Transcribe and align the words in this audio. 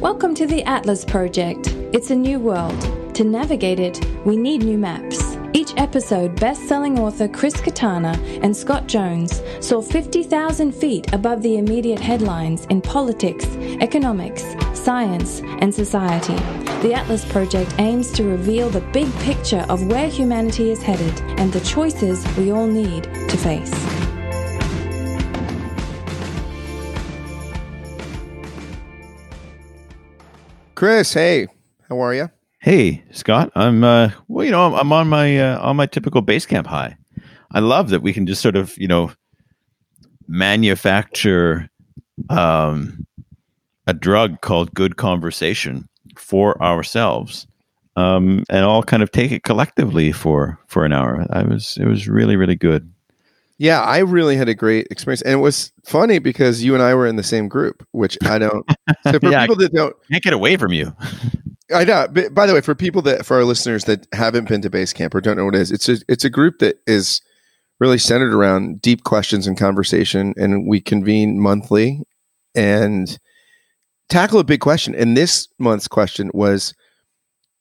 Welcome 0.00 0.34
to 0.36 0.46
the 0.46 0.62
Atlas 0.62 1.04
Project. 1.04 1.76
It's 1.92 2.10
a 2.10 2.16
new 2.16 2.38
world. 2.38 3.14
To 3.16 3.22
navigate 3.22 3.78
it, 3.78 4.00
we 4.24 4.34
need 4.34 4.62
new 4.62 4.78
maps. 4.78 5.36
Each 5.52 5.74
episode, 5.76 6.40
best 6.40 6.66
selling 6.66 6.98
author 6.98 7.28
Chris 7.28 7.52
Kutarna 7.52 8.16
and 8.42 8.56
Scott 8.56 8.86
Jones 8.86 9.42
soar 9.60 9.82
50,000 9.82 10.72
feet 10.72 11.12
above 11.12 11.42
the 11.42 11.58
immediate 11.58 12.00
headlines 12.00 12.64
in 12.70 12.80
politics, 12.80 13.44
economics, 13.82 14.42
science, 14.72 15.42
and 15.60 15.74
society. 15.74 16.36
The 16.80 16.94
Atlas 16.94 17.30
Project 17.30 17.74
aims 17.78 18.10
to 18.12 18.24
reveal 18.24 18.70
the 18.70 18.80
big 18.92 19.12
picture 19.18 19.66
of 19.68 19.86
where 19.86 20.08
humanity 20.08 20.70
is 20.70 20.82
headed 20.82 21.20
and 21.38 21.52
the 21.52 21.60
choices 21.60 22.26
we 22.38 22.52
all 22.52 22.66
need 22.66 23.04
to 23.04 23.36
face. 23.36 23.99
Chris, 30.80 31.12
hey, 31.12 31.46
how 31.90 32.02
are 32.02 32.14
you? 32.14 32.30
Hey, 32.58 33.04
Scott. 33.12 33.52
I'm 33.54 33.84
uh 33.84 34.12
well, 34.28 34.46
you 34.46 34.50
know, 34.50 34.64
I'm, 34.64 34.72
I'm 34.72 34.92
on 34.94 35.08
my 35.10 35.38
uh, 35.38 35.60
on 35.60 35.76
my 35.76 35.84
typical 35.84 36.22
base 36.22 36.46
camp 36.46 36.66
high. 36.66 36.96
I 37.52 37.58
love 37.60 37.90
that 37.90 38.00
we 38.00 38.14
can 38.14 38.26
just 38.26 38.40
sort 38.40 38.56
of, 38.56 38.78
you 38.78 38.88
know, 38.88 39.12
manufacture 40.26 41.68
um 42.30 43.06
a 43.86 43.92
drug 43.92 44.40
called 44.40 44.72
good 44.72 44.96
conversation 44.96 45.86
for 46.16 46.58
ourselves. 46.62 47.46
Um 47.96 48.44
and 48.48 48.64
all 48.64 48.82
kind 48.82 49.02
of 49.02 49.10
take 49.10 49.32
it 49.32 49.42
collectively 49.42 50.12
for 50.12 50.58
for 50.66 50.86
an 50.86 50.94
hour. 50.94 51.26
I 51.28 51.42
was 51.42 51.76
it 51.78 51.84
was 51.84 52.08
really 52.08 52.36
really 52.36 52.56
good. 52.56 52.90
Yeah, 53.60 53.82
I 53.82 53.98
really 53.98 54.36
had 54.36 54.48
a 54.48 54.54
great 54.54 54.86
experience, 54.90 55.20
and 55.20 55.34
it 55.34 55.42
was 55.42 55.70
funny 55.84 56.18
because 56.18 56.62
you 56.64 56.72
and 56.72 56.82
I 56.82 56.94
were 56.94 57.06
in 57.06 57.16
the 57.16 57.22
same 57.22 57.46
group, 57.46 57.86
which 57.92 58.16
I 58.22 58.38
don't. 58.38 58.64
So 59.06 59.18
for 59.20 59.30
Yeah, 59.30 59.42
people 59.42 59.56
that 59.56 59.74
don't, 59.74 59.94
Can't 60.10 60.22
get 60.24 60.32
away 60.32 60.56
from 60.56 60.72
you. 60.72 60.96
I 61.70 61.84
know. 61.84 62.08
But 62.10 62.32
by 62.32 62.46
the 62.46 62.54
way, 62.54 62.62
for 62.62 62.74
people 62.74 63.02
that 63.02 63.26
for 63.26 63.36
our 63.36 63.44
listeners 63.44 63.84
that 63.84 64.06
haven't 64.14 64.48
been 64.48 64.62
to 64.62 64.70
base 64.70 64.94
camp 64.94 65.14
or 65.14 65.20
don't 65.20 65.36
know 65.36 65.44
what 65.44 65.54
it 65.54 65.60
is, 65.60 65.70
it's 65.72 65.90
a 65.90 65.98
it's 66.08 66.24
a 66.24 66.30
group 66.30 66.60
that 66.60 66.76
is 66.86 67.20
really 67.80 67.98
centered 67.98 68.32
around 68.32 68.80
deep 68.80 69.04
questions 69.04 69.46
and 69.46 69.58
conversation, 69.58 70.32
and 70.38 70.66
we 70.66 70.80
convene 70.80 71.38
monthly 71.38 72.00
and 72.54 73.18
tackle 74.08 74.38
a 74.38 74.44
big 74.44 74.60
question. 74.60 74.94
And 74.94 75.18
this 75.18 75.48
month's 75.58 75.86
question 75.86 76.30
was, 76.32 76.72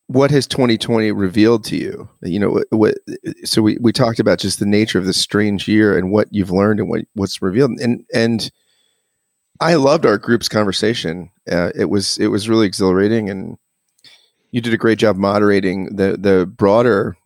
"What 0.09 0.31
has 0.31 0.47
2020 0.47 1.11
revealed 1.11 1.63
to 1.65 1.77
you?" 1.77 2.09
You 2.21 2.39
know, 2.39 2.49
what, 2.49 2.67
what 2.71 2.95
so 3.45 3.61
we 3.61 3.77
we 3.79 3.93
talked 3.93 4.19
about 4.19 4.39
just 4.39 4.59
the 4.59 4.65
nature 4.65 4.99
of 4.99 5.05
this 5.05 5.17
strange 5.17 5.67
year 5.67 5.97
and 5.97 6.11
what 6.11 6.27
you've 6.31 6.51
learned 6.51 6.79
and 6.79 6.89
what 6.89 7.01
what's 7.13 7.41
revealed, 7.41 7.71
and 7.79 8.05
and 8.13 8.51
I 9.61 9.75
loved 9.75 10.05
our 10.05 10.17
group's 10.17 10.49
conversation. 10.49 11.31
Uh, 11.49 11.71
it 11.75 11.89
was 11.89 12.17
it 12.17 12.27
was 12.27 12.49
really 12.49 12.67
exhilarating 12.67 13.29
and 13.29 13.57
you 14.51 14.61
did 14.61 14.73
a 14.73 14.77
great 14.77 14.99
job 14.99 15.15
moderating 15.15 15.95
the 15.95 16.17
the 16.17 16.45
broader 16.45 17.17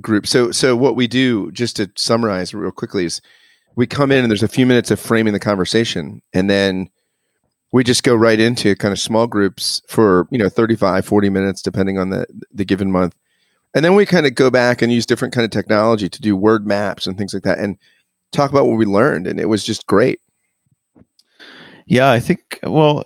group. 0.00 0.26
So 0.26 0.50
so 0.50 0.76
what 0.76 0.96
we 0.96 1.06
do, 1.06 1.50
just 1.52 1.76
to 1.76 1.90
summarize 1.96 2.54
real 2.54 2.70
quickly, 2.70 3.04
is 3.04 3.20
we 3.76 3.86
come 3.86 4.12
in 4.12 4.22
and 4.22 4.30
there's 4.30 4.42
a 4.42 4.48
few 4.48 4.66
minutes 4.66 4.90
of 4.90 5.00
framing 5.00 5.32
the 5.32 5.40
conversation, 5.40 6.22
and 6.32 6.48
then 6.50 6.90
we 7.74 7.82
just 7.82 8.04
go 8.04 8.14
right 8.14 8.38
into 8.38 8.76
kind 8.76 8.92
of 8.92 9.00
small 9.00 9.26
groups 9.26 9.82
for 9.88 10.28
you 10.30 10.38
know 10.38 10.48
35 10.48 11.04
40 11.04 11.28
minutes 11.28 11.60
depending 11.60 11.98
on 11.98 12.10
the 12.10 12.26
the 12.52 12.64
given 12.64 12.90
month 12.90 13.16
and 13.74 13.84
then 13.84 13.96
we 13.96 14.06
kind 14.06 14.26
of 14.26 14.34
go 14.34 14.48
back 14.48 14.80
and 14.80 14.92
use 14.92 15.04
different 15.04 15.34
kind 15.34 15.44
of 15.44 15.50
technology 15.50 16.08
to 16.08 16.20
do 16.20 16.36
word 16.36 16.66
maps 16.66 17.06
and 17.06 17.18
things 17.18 17.34
like 17.34 17.42
that 17.42 17.58
and 17.58 17.76
talk 18.32 18.50
about 18.50 18.66
what 18.66 18.78
we 18.78 18.84
learned 18.84 19.26
and 19.26 19.40
it 19.40 19.46
was 19.46 19.64
just 19.64 19.86
great 19.86 20.20
Yeah, 21.86 22.10
I 22.10 22.20
think. 22.20 22.58
Well, 22.62 23.04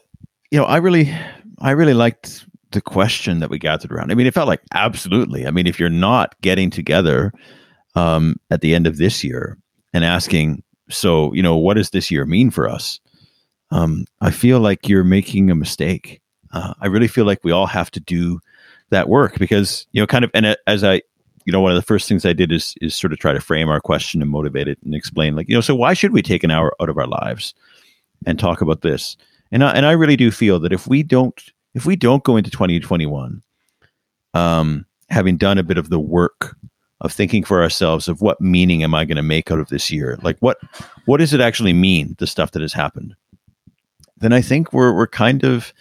you 0.50 0.58
know, 0.58 0.64
I 0.64 0.76
really, 0.76 1.12
I 1.58 1.72
really 1.72 1.94
liked 1.94 2.46
the 2.70 2.80
question 2.80 3.40
that 3.40 3.50
we 3.50 3.58
gathered 3.58 3.90
around. 3.90 4.12
I 4.12 4.14
mean, 4.14 4.26
it 4.26 4.34
felt 4.34 4.48
like 4.48 4.62
absolutely. 4.72 5.46
I 5.46 5.50
mean, 5.50 5.66
if 5.66 5.80
you're 5.80 5.90
not 5.90 6.40
getting 6.42 6.70
together 6.70 7.32
um, 7.94 8.36
at 8.50 8.60
the 8.60 8.74
end 8.74 8.86
of 8.86 8.98
this 8.98 9.24
year 9.24 9.58
and 9.92 10.04
asking, 10.04 10.62
so 10.90 11.32
you 11.34 11.42
know, 11.42 11.56
what 11.56 11.74
does 11.74 11.90
this 11.90 12.10
year 12.10 12.24
mean 12.24 12.50
for 12.50 12.68
us? 12.68 13.00
Um, 13.70 14.06
I 14.20 14.30
feel 14.30 14.60
like 14.60 14.88
you're 14.88 15.04
making 15.04 15.50
a 15.50 15.54
mistake. 15.54 16.20
Uh, 16.52 16.74
I 16.80 16.86
really 16.86 17.08
feel 17.08 17.24
like 17.24 17.44
we 17.44 17.52
all 17.52 17.66
have 17.66 17.90
to 17.92 18.00
do 18.00 18.40
that 18.90 19.08
work 19.08 19.38
because 19.38 19.86
you 19.92 20.00
know, 20.00 20.06
kind 20.06 20.24
of, 20.24 20.30
and 20.34 20.56
as 20.66 20.84
I. 20.84 21.02
You 21.44 21.52
know, 21.52 21.62
one 21.62 21.72
of 21.72 21.76
the 21.76 21.82
first 21.82 22.06
things 22.06 22.26
I 22.26 22.34
did 22.34 22.52
is 22.52 22.74
is 22.82 22.94
sort 22.94 23.10
of 23.10 23.20
try 23.20 23.32
to 23.32 23.40
frame 23.40 23.70
our 23.70 23.80
question 23.80 24.20
and 24.20 24.30
motivate 24.30 24.68
it 24.68 24.78
and 24.84 24.94
explain, 24.94 25.34
like, 25.34 25.48
you 25.48 25.54
know, 25.54 25.62
so 25.62 25.74
why 25.74 25.94
should 25.94 26.12
we 26.12 26.20
take 26.20 26.44
an 26.44 26.50
hour 26.50 26.74
out 26.78 26.90
of 26.90 26.98
our 26.98 27.06
lives 27.06 27.54
and 28.26 28.38
talk 28.38 28.60
about 28.60 28.82
this. 28.82 29.16
And 29.50 29.64
I, 29.64 29.72
and 29.72 29.86
I 29.86 29.92
really 29.92 30.16
do 30.16 30.30
feel 30.30 30.58
that 30.60 30.72
if 30.72 30.86
we 30.86 31.02
don't 31.02 31.40
if 31.74 31.86
we 31.86 31.96
don't 31.96 32.24
go 32.24 32.36
into 32.36 32.50
2021 32.50 33.42
um, 34.34 34.86
having 35.10 35.36
done 35.36 35.58
a 35.58 35.62
bit 35.62 35.78
of 35.78 35.90
the 35.90 36.00
work 36.00 36.56
of 37.00 37.12
thinking 37.12 37.44
for 37.44 37.62
ourselves 37.62 38.08
of 38.08 38.20
what 38.20 38.40
meaning 38.40 38.82
am 38.82 38.94
I 38.94 39.04
going 39.04 39.16
to 39.16 39.22
make 39.22 39.50
out 39.50 39.60
of 39.60 39.68
this 39.68 39.90
year? 39.90 40.18
Like 40.22 40.38
what 40.40 40.58
what 41.06 41.18
does 41.18 41.32
it 41.32 41.40
actually 41.40 41.72
mean 41.72 42.16
the 42.18 42.26
stuff 42.26 42.52
that 42.52 42.62
has 42.62 42.72
happened? 42.72 43.14
Then 44.20 44.32
I 44.32 44.40
think 44.40 44.72
we're 44.72 44.92
we're 44.92 45.06
kind 45.06 45.44
of 45.44 45.72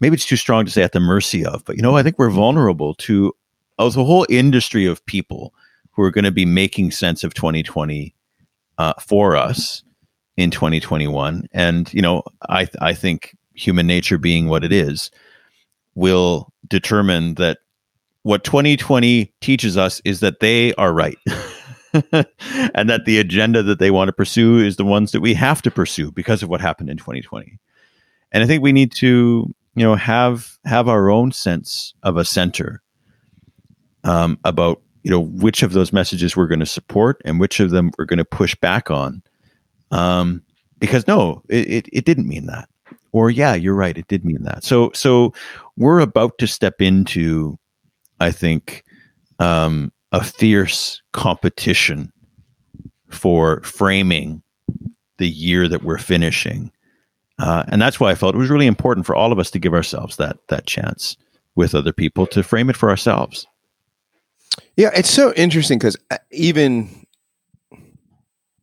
maybe 0.00 0.14
it's 0.14 0.26
too 0.26 0.36
strong 0.36 0.64
to 0.64 0.70
say 0.70 0.82
at 0.82 0.92
the 0.92 1.00
mercy 1.00 1.44
of, 1.44 1.64
but 1.64 1.76
you 1.76 1.82
know, 1.82 1.96
I 1.96 2.02
think 2.02 2.18
we're 2.18 2.30
vulnerable 2.30 2.94
to 2.94 3.34
the 3.78 4.04
whole 4.04 4.26
industry 4.28 4.86
of 4.86 5.04
people 5.06 5.52
who 5.92 6.02
are 6.02 6.10
going 6.10 6.24
to 6.24 6.32
be 6.32 6.44
making 6.44 6.90
sense 6.90 7.24
of 7.24 7.34
2020 7.34 8.14
uh, 8.78 8.94
for 9.00 9.36
us 9.36 9.82
in 10.36 10.50
2021 10.50 11.48
and 11.52 11.94
you 11.94 12.02
know 12.02 12.22
i 12.48 12.66
i 12.80 12.92
think 12.92 13.36
human 13.54 13.86
nature 13.86 14.18
being 14.18 14.48
what 14.48 14.64
it 14.64 14.72
is 14.72 15.12
will 15.94 16.52
determine 16.66 17.34
that 17.34 17.58
what 18.22 18.42
2020 18.42 19.32
teaches 19.40 19.76
us 19.76 20.02
is 20.04 20.18
that 20.18 20.40
they 20.40 20.74
are 20.74 20.92
right 20.92 21.18
and 22.74 22.90
that 22.90 23.04
the 23.04 23.18
agenda 23.18 23.62
that 23.62 23.78
they 23.78 23.90
want 23.90 24.08
to 24.08 24.12
pursue 24.12 24.58
is 24.58 24.76
the 24.76 24.84
ones 24.84 25.12
that 25.12 25.20
we 25.20 25.34
have 25.34 25.62
to 25.62 25.70
pursue 25.70 26.10
because 26.10 26.42
of 26.42 26.48
what 26.48 26.60
happened 26.60 26.90
in 26.90 26.96
2020 26.96 27.58
and 28.32 28.42
i 28.42 28.46
think 28.46 28.62
we 28.62 28.72
need 28.72 28.92
to 28.92 29.54
you 29.74 29.82
know 29.82 29.94
have 29.94 30.58
have 30.64 30.88
our 30.88 31.10
own 31.10 31.32
sense 31.32 31.94
of 32.02 32.16
a 32.16 32.24
center 32.24 32.82
um, 34.04 34.38
about 34.44 34.82
you 35.02 35.10
know 35.10 35.20
which 35.20 35.62
of 35.62 35.72
those 35.72 35.92
messages 35.92 36.36
we're 36.36 36.46
going 36.46 36.60
to 36.60 36.66
support 36.66 37.22
and 37.24 37.40
which 37.40 37.60
of 37.60 37.70
them 37.70 37.90
we're 37.98 38.04
going 38.04 38.18
to 38.18 38.24
push 38.24 38.54
back 38.56 38.90
on 38.90 39.22
um, 39.90 40.42
because 40.78 41.06
no, 41.06 41.42
it, 41.48 41.70
it, 41.70 41.88
it 41.92 42.04
didn't 42.04 42.28
mean 42.28 42.46
that. 42.46 42.68
Or 43.12 43.30
yeah, 43.30 43.54
you're 43.54 43.74
right, 43.74 43.96
it 43.96 44.08
did 44.08 44.24
mean 44.24 44.42
that. 44.42 44.64
So 44.64 44.90
so 44.92 45.32
we're 45.76 46.00
about 46.00 46.38
to 46.38 46.46
step 46.46 46.82
into, 46.82 47.58
I 48.20 48.32
think, 48.32 48.84
um, 49.38 49.92
a 50.14 50.22
fierce 50.22 51.02
competition 51.12 52.12
for 53.08 53.60
framing 53.62 54.42
the 55.18 55.28
year 55.28 55.66
that 55.66 55.82
we're 55.82 55.98
finishing, 55.98 56.70
uh, 57.40 57.64
and 57.66 57.82
that's 57.82 57.98
why 57.98 58.12
I 58.12 58.14
felt 58.14 58.36
it 58.36 58.38
was 58.38 58.48
really 58.48 58.68
important 58.68 59.06
for 59.06 59.16
all 59.16 59.32
of 59.32 59.40
us 59.40 59.50
to 59.50 59.58
give 59.58 59.74
ourselves 59.74 60.16
that 60.16 60.36
that 60.48 60.66
chance 60.66 61.16
with 61.56 61.74
other 61.74 61.92
people 61.92 62.28
to 62.28 62.44
frame 62.44 62.70
it 62.70 62.76
for 62.76 62.90
ourselves. 62.90 63.44
Yeah, 64.76 64.90
it's 64.94 65.10
so 65.10 65.32
interesting 65.34 65.78
because 65.78 65.96
even 66.30 67.06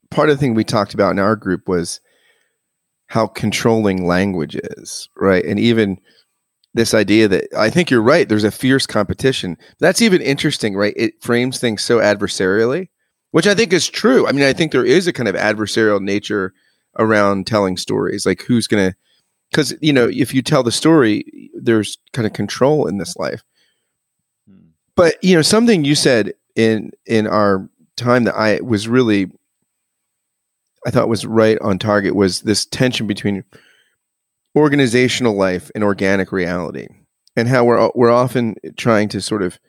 part 0.09 0.29
of 0.29 0.38
the 0.38 0.39
thing 0.39 0.53
we 0.53 0.63
talked 0.63 0.94
about 0.94 1.12
in 1.12 1.19
our 1.19 1.35
group 1.35 1.68
was 1.68 2.00
how 3.07 3.28
controlling 3.28 4.06
language 4.06 4.56
is, 4.56 5.09
right? 5.18 5.44
And 5.44 5.59
even 5.59 6.00
this 6.73 6.93
idea 6.93 7.27
that 7.27 7.47
I 7.57 7.69
think 7.69 7.89
you're 7.89 8.01
right, 8.01 8.27
there's 8.27 8.43
a 8.43 8.51
fierce 8.51 8.85
competition. 8.85 9.57
That's 9.79 10.01
even 10.01 10.21
interesting, 10.21 10.75
right? 10.75 10.93
It 10.95 11.21
frames 11.21 11.59
things 11.59 11.83
so 11.83 11.97
adversarially, 11.97 12.89
which 13.31 13.47
I 13.47 13.55
think 13.55 13.73
is 13.73 13.89
true. 13.89 14.27
I 14.27 14.31
mean, 14.31 14.43
I 14.43 14.53
think 14.53 14.71
there 14.71 14.85
is 14.85 15.07
a 15.07 15.13
kind 15.13 15.27
of 15.27 15.35
adversarial 15.35 16.01
nature 16.01 16.53
around 16.97 17.47
telling 17.47 17.77
stories, 17.77 18.25
like 18.25 18.44
who's 18.44 18.68
going 18.68 18.91
to, 18.91 18.97
because, 19.50 19.75
you 19.81 19.91
know, 19.91 20.09
if 20.12 20.33
you 20.33 20.41
tell 20.41 20.63
the 20.63 20.71
story, 20.71 21.50
there's 21.53 21.97
kind 22.13 22.25
of 22.25 22.33
control 22.33 22.88
in 22.88 22.97
this 22.97 23.17
life 23.17 23.44
but 24.95 25.21
you 25.24 25.35
know 25.35 25.41
something 25.41 25.83
you 25.83 25.95
said 25.95 26.33
in 26.56 26.91
in 27.06 27.27
our 27.27 27.67
time 27.95 28.24
that 28.24 28.35
i 28.35 28.59
was 28.62 28.88
really 28.88 29.31
i 30.85 30.91
thought 30.91 31.09
was 31.09 31.25
right 31.25 31.57
on 31.59 31.77
target 31.79 32.15
was 32.15 32.41
this 32.41 32.65
tension 32.65 33.07
between 33.07 33.44
organizational 34.56 35.36
life 35.36 35.71
and 35.74 35.83
organic 35.83 36.31
reality 36.31 36.88
and 37.36 37.48
how 37.48 37.63
we're 37.63 37.89
we're 37.95 38.12
often 38.12 38.56
trying 38.77 39.07
to 39.09 39.21
sort 39.21 39.42
of 39.42 39.59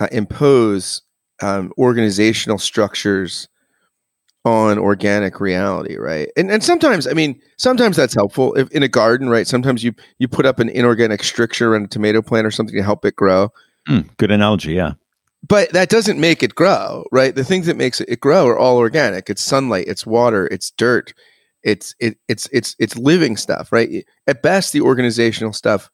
uh, 0.00 0.08
impose 0.12 1.02
um, 1.42 1.72
organizational 1.78 2.58
structures 2.58 3.48
on 4.44 4.78
organic 4.78 5.40
reality 5.40 5.96
right? 5.96 6.28
And 6.36 6.50
and 6.50 6.64
sometimes 6.64 7.06
i 7.06 7.12
mean 7.12 7.40
sometimes 7.58 7.96
that's 7.96 8.14
helpful. 8.14 8.54
If 8.54 8.70
in 8.70 8.82
a 8.82 8.88
garden 8.88 9.28
right 9.28 9.46
sometimes 9.46 9.84
you 9.84 9.94
you 10.18 10.26
put 10.26 10.46
up 10.46 10.58
an 10.58 10.68
inorganic 10.68 11.22
stricture 11.22 11.76
on 11.76 11.84
a 11.84 11.88
tomato 11.88 12.22
plant 12.22 12.46
or 12.46 12.50
something 12.50 12.76
to 12.76 12.82
help 12.82 13.04
it 13.04 13.16
grow. 13.16 13.52
Mm, 13.88 14.16
good 14.16 14.30
analogy, 14.30 14.74
yeah. 14.74 14.92
but 15.46 15.70
that 15.72 15.88
doesn't 15.88 16.18
make 16.18 16.42
it 16.42 16.54
grow 16.54 17.04
right? 17.12 17.34
The 17.34 17.44
things 17.44 17.66
that 17.66 17.76
makes 17.76 18.00
it 18.00 18.20
grow 18.20 18.46
are 18.46 18.58
all 18.58 18.78
organic. 18.78 19.28
It's 19.28 19.42
sunlight 19.42 19.86
it's 19.88 20.06
water 20.06 20.46
it's 20.46 20.70
dirt 20.70 21.12
it's 21.62 21.94
it, 22.00 22.18
it's 22.28 22.48
it's 22.52 22.76
it's 22.78 22.96
living 22.96 23.36
stuff 23.36 23.72
right? 23.72 24.04
At 24.26 24.42
best 24.42 24.72
the 24.72 24.80
organizational 24.80 25.52
stuff 25.52 25.90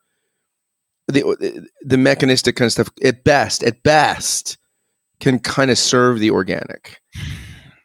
the 1.08 1.68
the 1.82 1.96
mechanistic 1.96 2.56
kind 2.56 2.66
of 2.66 2.72
stuff 2.72 2.90
at 3.02 3.24
best 3.24 3.62
at 3.62 3.82
best 3.82 4.58
can 5.20 5.38
kind 5.38 5.70
of 5.70 5.78
serve 5.78 6.20
the 6.20 6.30
organic. 6.30 7.00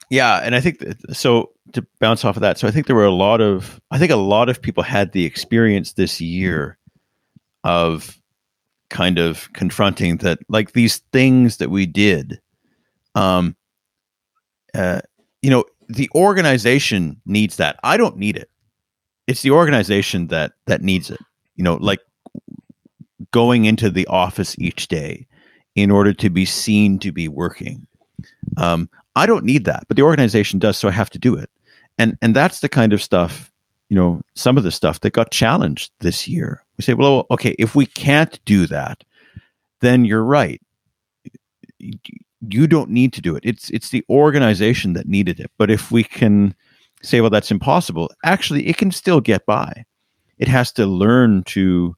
Yeah 0.09 0.41
and 0.44 0.53
i 0.53 0.62
think 0.62 0.77
that, 0.80 1.15
so 1.15 1.51
to 1.71 1.83
bounce 2.00 2.24
off 2.24 2.35
of 2.35 2.41
that 2.41 2.59
so 2.59 2.68
i 2.68 2.71
think 2.71 2.85
there 2.85 2.95
were 2.95 3.03
a 3.03 3.09
lot 3.09 3.41
of 3.41 3.81
i 3.89 3.97
think 3.97 4.12
a 4.12 4.15
lot 4.15 4.47
of 4.47 4.62
people 4.62 4.83
had 4.83 5.12
the 5.12 5.25
experience 5.25 5.94
this 5.94 6.21
year 6.21 6.77
of 7.63 8.21
kind 8.91 9.18
of 9.18 9.51
confronting 9.53 10.18
that 10.18 10.38
like 10.50 10.74
these 10.74 11.00
things 11.12 11.57
that 11.57 11.71
we 11.71 11.88
did 11.88 12.39
um 13.15 13.56
uh 14.75 15.01
you 15.41 15.50
know 15.50 15.65
the 15.94 16.10
organization 16.16 17.19
needs 17.25 17.57
that 17.57 17.80
i 17.84 17.98
don't 17.98 18.18
need 18.18 18.36
it 18.38 18.50
it's 19.28 19.42
the 19.42 19.51
organization 19.51 20.28
that 20.28 20.54
that 20.66 20.81
needs 20.81 21.10
it 21.10 21.19
you 21.56 21.63
know 21.63 21.75
like 21.75 22.00
going 23.31 23.66
into 23.66 23.90
the 23.90 24.07
office 24.07 24.56
each 24.60 24.88
day 24.88 25.28
in 25.75 25.92
order 25.92 26.13
to 26.13 26.30
be 26.30 26.45
seen 26.45 27.00
to 27.00 27.12
be 27.12 27.28
working. 27.28 27.86
Um, 28.57 28.90
I 29.16 29.25
don't 29.25 29.44
need 29.44 29.66
that, 29.66 29.86
but 29.88 29.98
the 29.98 30.04
organization 30.04 30.60
does, 30.60 30.78
so 30.78 30.88
I 30.88 30.92
have 30.92 31.10
to 31.12 31.19
do 31.19 31.36
it. 31.36 31.50
And 31.98 32.18
and 32.22 32.36
that's 32.36 32.62
the 32.62 32.69
kind 32.69 32.94
of 32.94 33.01
stuff, 33.01 33.51
you 33.89 33.96
know, 33.96 34.22
some 34.36 34.57
of 34.57 34.63
the 34.63 34.72
stuff 34.72 35.01
that 35.01 35.13
got 35.13 35.31
challenged 35.31 35.92
this 36.00 36.28
year. 36.28 36.63
We 36.78 36.84
say, 36.84 36.94
well, 36.94 37.28
okay, 37.30 37.56
if 37.60 37.75
we 37.75 37.86
can't 37.86 38.39
do 38.46 38.66
that, 38.68 39.04
then 39.81 40.06
you're 40.06 40.24
right. 40.24 40.62
You 42.50 42.68
don't 42.68 42.90
need 42.90 43.13
to 43.13 43.22
do 43.22 43.36
it. 43.36 43.44
It's 43.45 43.69
it's 43.69 43.90
the 43.90 44.04
organization 44.10 44.94
that 44.94 45.07
needed 45.07 45.40
it. 45.40 45.51
But 45.57 45.69
if 45.72 45.92
we 45.92 46.04
can 46.04 46.56
say, 47.01 47.22
well, 47.22 47.30
that's 47.30 47.51
impossible, 47.51 48.12
actually, 48.24 48.68
it 48.68 48.78
can 48.78 48.92
still 48.92 49.22
get 49.22 49.45
by. 49.45 49.86
It 50.38 50.48
has 50.48 50.72
to 50.74 50.86
learn 50.86 51.44
to, 51.44 51.95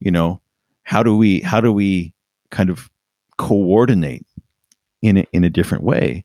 you 0.00 0.10
know, 0.10 0.40
how 0.86 1.02
do 1.02 1.16
we 1.16 1.40
how 1.40 1.60
do 1.60 1.72
we 1.72 2.14
kind 2.50 2.70
of 2.70 2.88
coordinate 3.36 4.26
in 5.02 5.18
a, 5.18 5.26
in 5.32 5.44
a 5.44 5.50
different 5.50 5.84
way 5.84 6.24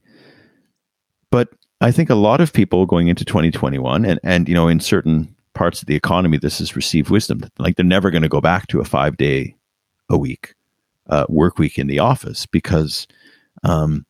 but 1.30 1.50
i 1.82 1.92
think 1.92 2.10
a 2.10 2.16
lot 2.16 2.40
of 2.40 2.54
people 2.54 2.86
going 2.86 3.10
into 3.10 3.26
2021 3.26 4.06
and 4.06 4.20
and 4.24 4.48
you 4.48 4.54
know 4.54 4.68
in 4.68 4.80
certain 4.80 5.36
parts 5.54 5.82
of 5.82 5.88
the 5.88 5.96
economy 5.96 6.38
this 6.38 6.60
has 6.60 6.76
received 6.76 7.10
wisdom 7.10 7.42
like 7.58 7.76
they're 7.76 7.86
never 7.86 8.12
going 8.12 8.22
to 8.22 8.30
go 8.30 8.40
back 8.40 8.68
to 8.68 8.80
a 8.80 8.86
five 8.86 9.18
day 9.18 9.54
a 10.10 10.18
week 10.18 10.54
uh, 11.10 11.26
work 11.28 11.58
week 11.58 11.78
in 11.78 11.88
the 11.88 12.00
office 12.00 12.46
because 12.46 13.08
um, 13.64 14.06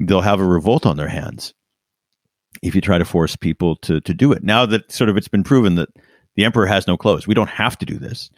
they'll 0.00 0.20
have 0.20 0.40
a 0.40 0.44
revolt 0.44 0.86
on 0.86 0.96
their 0.96 1.08
hands 1.08 1.54
if 2.62 2.74
you 2.74 2.80
try 2.80 2.98
to 2.98 3.04
force 3.04 3.36
people 3.36 3.76
to 3.76 4.00
to 4.00 4.14
do 4.14 4.32
it 4.32 4.42
now 4.42 4.64
that 4.64 4.90
sort 4.90 5.10
of 5.10 5.16
it's 5.16 5.28
been 5.28 5.44
proven 5.44 5.74
that 5.74 5.88
the 6.36 6.44
emperor 6.44 6.66
has 6.66 6.86
no 6.86 6.96
clothes 6.96 7.26
we 7.26 7.34
don't 7.34 7.50
have 7.50 7.76
to 7.78 7.86
do 7.86 7.98
this 7.98 8.30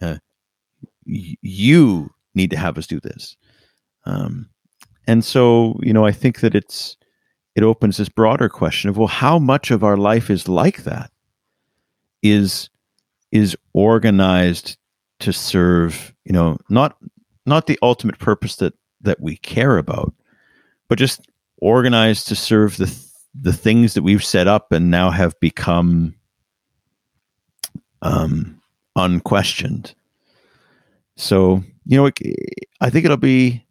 uh, 0.00 0.16
you 1.08 2.10
need 2.34 2.50
to 2.50 2.56
have 2.56 2.78
us 2.78 2.86
do 2.86 3.00
this. 3.00 3.36
Um, 4.04 4.48
and 5.06 5.24
so, 5.24 5.78
you 5.82 5.92
know, 5.92 6.04
I 6.04 6.12
think 6.12 6.40
that 6.40 6.54
it's 6.54 6.96
it 7.54 7.62
opens 7.62 7.96
this 7.96 8.08
broader 8.08 8.48
question 8.48 8.88
of 8.90 8.96
well, 8.96 9.08
how 9.08 9.38
much 9.38 9.70
of 9.70 9.82
our 9.82 9.96
life 9.96 10.30
is 10.30 10.48
like 10.48 10.84
that? 10.84 11.10
Is 12.22 12.68
is 13.32 13.56
organized 13.74 14.76
to 15.20 15.32
serve, 15.32 16.14
you 16.24 16.32
know, 16.32 16.58
not 16.68 16.96
not 17.46 17.66
the 17.66 17.78
ultimate 17.82 18.18
purpose 18.18 18.56
that 18.56 18.74
that 19.02 19.20
we 19.20 19.36
care 19.36 19.78
about, 19.78 20.12
but 20.88 20.98
just 20.98 21.28
organized 21.58 22.28
to 22.28 22.36
serve 22.36 22.76
the 22.76 23.08
the 23.34 23.52
things 23.52 23.94
that 23.94 24.02
we've 24.02 24.24
set 24.24 24.48
up 24.48 24.72
and 24.72 24.90
now 24.90 25.10
have 25.10 25.38
become 25.38 26.14
um, 28.02 28.60
unquestioned. 28.96 29.94
So, 31.16 31.62
you 31.84 31.98
know, 31.98 32.10
I 32.80 32.90
think 32.90 33.04
it'll 33.04 33.16
be 33.16 33.64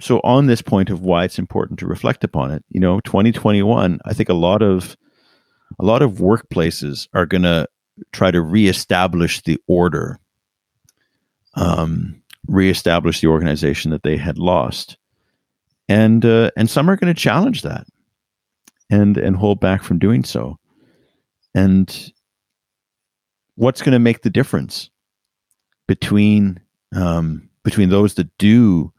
so 0.00 0.20
on 0.24 0.46
this 0.46 0.62
point 0.62 0.90
of 0.90 1.00
why 1.00 1.24
it's 1.24 1.38
important 1.38 1.78
to 1.80 1.86
reflect 1.86 2.24
upon 2.24 2.50
it. 2.50 2.64
You 2.70 2.80
know, 2.80 3.00
2021, 3.00 4.00
I 4.04 4.12
think 4.12 4.28
a 4.28 4.34
lot 4.34 4.62
of 4.62 4.96
a 5.78 5.84
lot 5.84 6.02
of 6.02 6.14
workplaces 6.14 7.08
are 7.14 7.26
going 7.26 7.42
to 7.42 7.66
try 8.12 8.30
to 8.30 8.40
reestablish 8.40 9.42
the 9.42 9.58
order, 9.66 10.18
um, 11.54 12.21
reestablish 12.46 13.20
the 13.20 13.28
organization 13.28 13.90
that 13.90 14.02
they 14.02 14.16
had 14.16 14.38
lost, 14.38 14.96
and 15.88 16.24
uh, 16.24 16.50
and 16.56 16.68
some 16.68 16.88
are 16.88 16.96
going 16.96 17.12
to 17.12 17.20
challenge 17.20 17.62
that, 17.62 17.86
and 18.90 19.16
and 19.16 19.36
hold 19.36 19.60
back 19.60 19.82
from 19.82 19.98
doing 19.98 20.24
so. 20.24 20.58
And 21.54 22.12
what's 23.56 23.82
going 23.82 23.92
to 23.92 23.98
make 23.98 24.22
the 24.22 24.30
difference 24.30 24.90
between 25.86 26.60
um, 26.94 27.48
between 27.64 27.90
those 27.90 28.14
that 28.14 28.30
do 28.38 28.92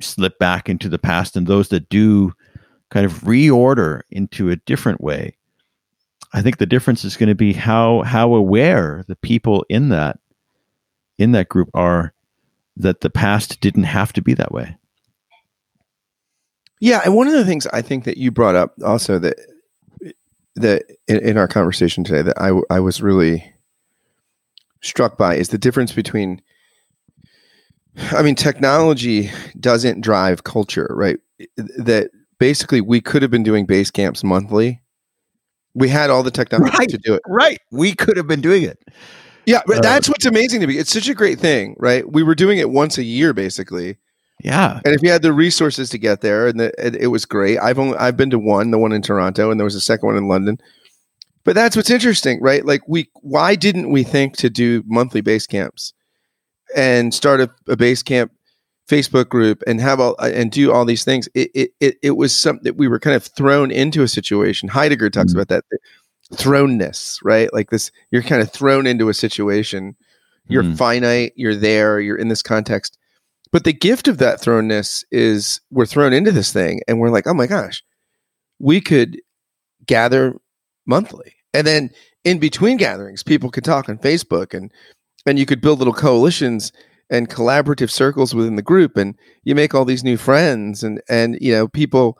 slip 0.00 0.38
back 0.38 0.68
into 0.68 0.88
the 0.88 0.98
past 0.98 1.36
and 1.36 1.46
those 1.46 1.68
that 1.68 1.88
do 1.88 2.32
kind 2.90 3.06
of 3.06 3.22
reorder 3.22 4.02
into 4.10 4.50
a 4.50 4.56
different 4.56 5.00
way. 5.00 5.36
I 6.34 6.42
think 6.42 6.58
the 6.58 6.66
difference 6.66 7.04
is 7.04 7.16
going 7.16 7.28
to 7.28 7.34
be 7.34 7.52
how 7.52 8.02
how 8.02 8.34
aware 8.34 9.04
the 9.08 9.16
people 9.16 9.64
in 9.68 9.90
that 9.90 10.18
in 11.18 11.32
that 11.32 11.48
group 11.48 11.70
are 11.74 12.12
that 12.76 13.00
the 13.00 13.10
past 13.10 13.60
didn't 13.60 13.84
have 13.84 14.12
to 14.14 14.22
be 14.22 14.34
that 14.34 14.52
way. 14.52 14.76
Yeah, 16.80 17.02
and 17.04 17.14
one 17.14 17.28
of 17.28 17.34
the 17.34 17.44
things 17.44 17.66
I 17.68 17.82
think 17.82 18.04
that 18.04 18.18
you 18.18 18.30
brought 18.30 18.56
up 18.56 18.74
also 18.84 19.18
that 19.18 19.36
that 20.56 20.84
in, 21.08 21.18
in 21.20 21.38
our 21.38 21.48
conversation 21.48 22.04
today 22.04 22.22
that 22.22 22.40
I 22.40 22.60
I 22.74 22.80
was 22.80 23.00
really 23.00 23.52
struck 24.80 25.16
by 25.16 25.36
is 25.36 25.48
the 25.48 25.58
difference 25.58 25.92
between 25.92 26.42
I 28.12 28.22
mean, 28.22 28.34
technology 28.34 29.30
doesn't 29.60 30.00
drive 30.00 30.44
culture, 30.44 30.88
right? 30.90 31.18
That 31.56 32.10
basically 32.38 32.80
we 32.80 33.00
could 33.00 33.22
have 33.22 33.30
been 33.30 33.42
doing 33.42 33.66
base 33.66 33.90
camps 33.90 34.24
monthly. 34.24 34.80
We 35.74 35.88
had 35.88 36.10
all 36.10 36.22
the 36.22 36.30
technology 36.30 36.76
right, 36.76 36.88
to 36.88 36.98
do 36.98 37.14
it. 37.14 37.22
Right. 37.26 37.58
We 37.70 37.94
could 37.94 38.16
have 38.16 38.26
been 38.26 38.40
doing 38.40 38.62
it. 38.62 38.78
Yeah, 39.46 39.60
uh, 39.68 39.80
that's 39.80 40.08
what's 40.08 40.26
amazing 40.26 40.60
to 40.60 40.66
me. 40.66 40.78
It's 40.78 40.92
such 40.92 41.08
a 41.08 41.14
great 41.14 41.38
thing, 41.38 41.76
right? 41.78 42.10
We 42.10 42.22
were 42.22 42.34
doing 42.34 42.58
it 42.58 42.70
once 42.70 42.98
a 42.98 43.02
year, 43.02 43.32
basically. 43.32 43.96
Yeah. 44.42 44.80
And 44.84 44.94
if 44.94 45.02
you 45.02 45.10
had 45.10 45.22
the 45.22 45.32
resources 45.32 45.90
to 45.90 45.98
get 45.98 46.20
there, 46.20 46.46
and 46.46 46.60
the, 46.60 46.72
it, 46.84 46.96
it 46.96 47.06
was 47.08 47.24
great. 47.24 47.58
I've 47.58 47.78
only 47.78 47.96
I've 47.98 48.16
been 48.16 48.30
to 48.30 48.38
one, 48.38 48.70
the 48.70 48.78
one 48.78 48.92
in 48.92 49.02
Toronto, 49.02 49.50
and 49.50 49.58
there 49.58 49.64
was 49.64 49.74
a 49.74 49.80
second 49.80 50.06
one 50.06 50.16
in 50.16 50.28
London. 50.28 50.58
But 51.44 51.54
that's 51.54 51.74
what's 51.74 51.90
interesting, 51.90 52.40
right? 52.40 52.64
Like 52.64 52.82
we, 52.86 53.10
why 53.14 53.56
didn't 53.56 53.90
we 53.90 54.04
think 54.04 54.36
to 54.36 54.50
do 54.50 54.84
monthly 54.86 55.20
base 55.20 55.46
camps? 55.46 55.92
and 56.74 57.12
start 57.12 57.40
a, 57.40 57.50
a 57.68 57.76
base 57.76 58.02
camp 58.02 58.32
Facebook 58.88 59.28
group 59.28 59.62
and 59.66 59.80
have 59.80 60.00
all 60.00 60.16
and 60.18 60.50
do 60.50 60.72
all 60.72 60.84
these 60.84 61.04
things. 61.04 61.28
It 61.34 61.50
it 61.54 61.70
it, 61.80 61.96
it 62.02 62.10
was 62.12 62.36
something 62.36 62.64
that 62.64 62.76
we 62.76 62.88
were 62.88 62.98
kind 62.98 63.16
of 63.16 63.24
thrown 63.24 63.70
into 63.70 64.02
a 64.02 64.08
situation. 64.08 64.68
Heidegger 64.68 65.10
talks 65.10 65.32
mm-hmm. 65.32 65.40
about 65.40 65.48
that 65.48 65.78
thrownness, 66.32 67.18
right? 67.22 67.52
Like 67.52 67.70
this, 67.70 67.90
you're 68.10 68.22
kind 68.22 68.42
of 68.42 68.50
thrown 68.50 68.86
into 68.86 69.08
a 69.08 69.14
situation. 69.14 69.96
You're 70.48 70.62
mm-hmm. 70.62 70.74
finite. 70.74 71.32
You're 71.36 71.54
there. 71.54 72.00
You're 72.00 72.16
in 72.16 72.28
this 72.28 72.42
context. 72.42 72.98
But 73.52 73.64
the 73.64 73.72
gift 73.72 74.08
of 74.08 74.18
that 74.18 74.40
thrownness 74.40 75.04
is 75.10 75.60
we're 75.70 75.86
thrown 75.86 76.12
into 76.12 76.32
this 76.32 76.52
thing, 76.52 76.80
and 76.88 76.98
we're 76.98 77.10
like, 77.10 77.26
oh 77.26 77.34
my 77.34 77.46
gosh, 77.46 77.84
we 78.58 78.80
could 78.80 79.20
gather 79.86 80.34
monthly, 80.86 81.34
and 81.52 81.66
then 81.66 81.90
in 82.24 82.38
between 82.38 82.76
gatherings, 82.76 83.22
people 83.22 83.50
could 83.50 83.64
talk 83.64 83.88
on 83.88 83.98
Facebook 83.98 84.54
and 84.54 84.72
and 85.26 85.38
you 85.38 85.46
could 85.46 85.60
build 85.60 85.78
little 85.78 85.94
coalitions 85.94 86.72
and 87.10 87.28
collaborative 87.28 87.90
circles 87.90 88.34
within 88.34 88.56
the 88.56 88.62
group 88.62 88.96
and 88.96 89.14
you 89.44 89.54
make 89.54 89.74
all 89.74 89.84
these 89.84 90.02
new 90.02 90.16
friends 90.16 90.82
and 90.82 91.00
and 91.08 91.38
you 91.40 91.52
know 91.52 91.68
people 91.68 92.18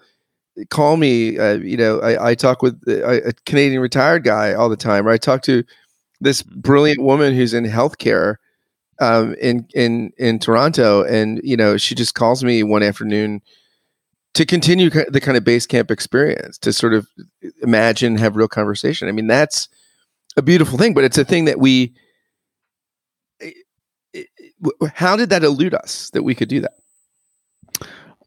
call 0.71 0.97
me 0.97 1.39
uh, 1.39 1.55
you 1.55 1.77
know 1.77 2.01
I, 2.01 2.31
I 2.31 2.35
talk 2.35 2.63
with 2.63 2.81
uh, 2.87 3.05
a, 3.05 3.29
a, 3.29 3.33
canadian 3.47 3.81
retired 3.81 4.25
guy 4.25 4.53
all 4.53 4.69
the 4.69 4.77
time 4.77 5.07
or 5.07 5.11
i 5.11 5.17
talk 5.17 5.43
to 5.43 5.65
this 6.21 6.43
mm-hmm. 6.43 6.61
brilliant 6.61 7.03
woman 7.03 7.35
who's 7.35 7.55
in 7.55 7.65
healthcare 7.65 8.37
um, 9.01 9.35
in 9.41 9.67
in 9.75 10.13
in 10.19 10.39
toronto 10.39 11.05
and 11.05 11.41
you 11.43 11.57
know 11.57 11.77
she 11.77 11.95
just 11.95 12.15
calls 12.15 12.45
me 12.45 12.63
one 12.63 12.83
afternoon 12.83 13.41
to 14.35 14.47
continue 14.47 14.91
the 14.91 15.21
kind 15.21 15.37
of 15.37 15.45
base 15.45 15.67
camp 15.67 15.91
experience 15.91 16.59
to 16.59 16.73
sort 16.73 16.95
of 16.95 17.07
uh, 17.45 17.49
imagine 17.63 18.17
have 18.17 18.37
real 18.37 18.49
conversation 18.49 19.09
i 19.09 19.13
mean 19.13 19.27
that's 19.27 19.69
a 20.37 20.43
beautiful 20.43 20.79
thing 20.79 20.95
but 20.95 21.05
it's 21.05 21.19
a 21.19 21.25
thing 21.25 21.45
that 21.47 21.59
we 21.59 21.95
eh, 23.41 23.51
eh, 24.15 24.23
eh, 24.41 24.89
how 24.95 25.17
did 25.17 25.31
that 25.31 25.43
elude 25.43 25.75
us 25.75 26.11
that 26.11 26.23
we 26.23 26.35
could 26.35 26.49
do 26.49 26.61
that? 26.61 26.73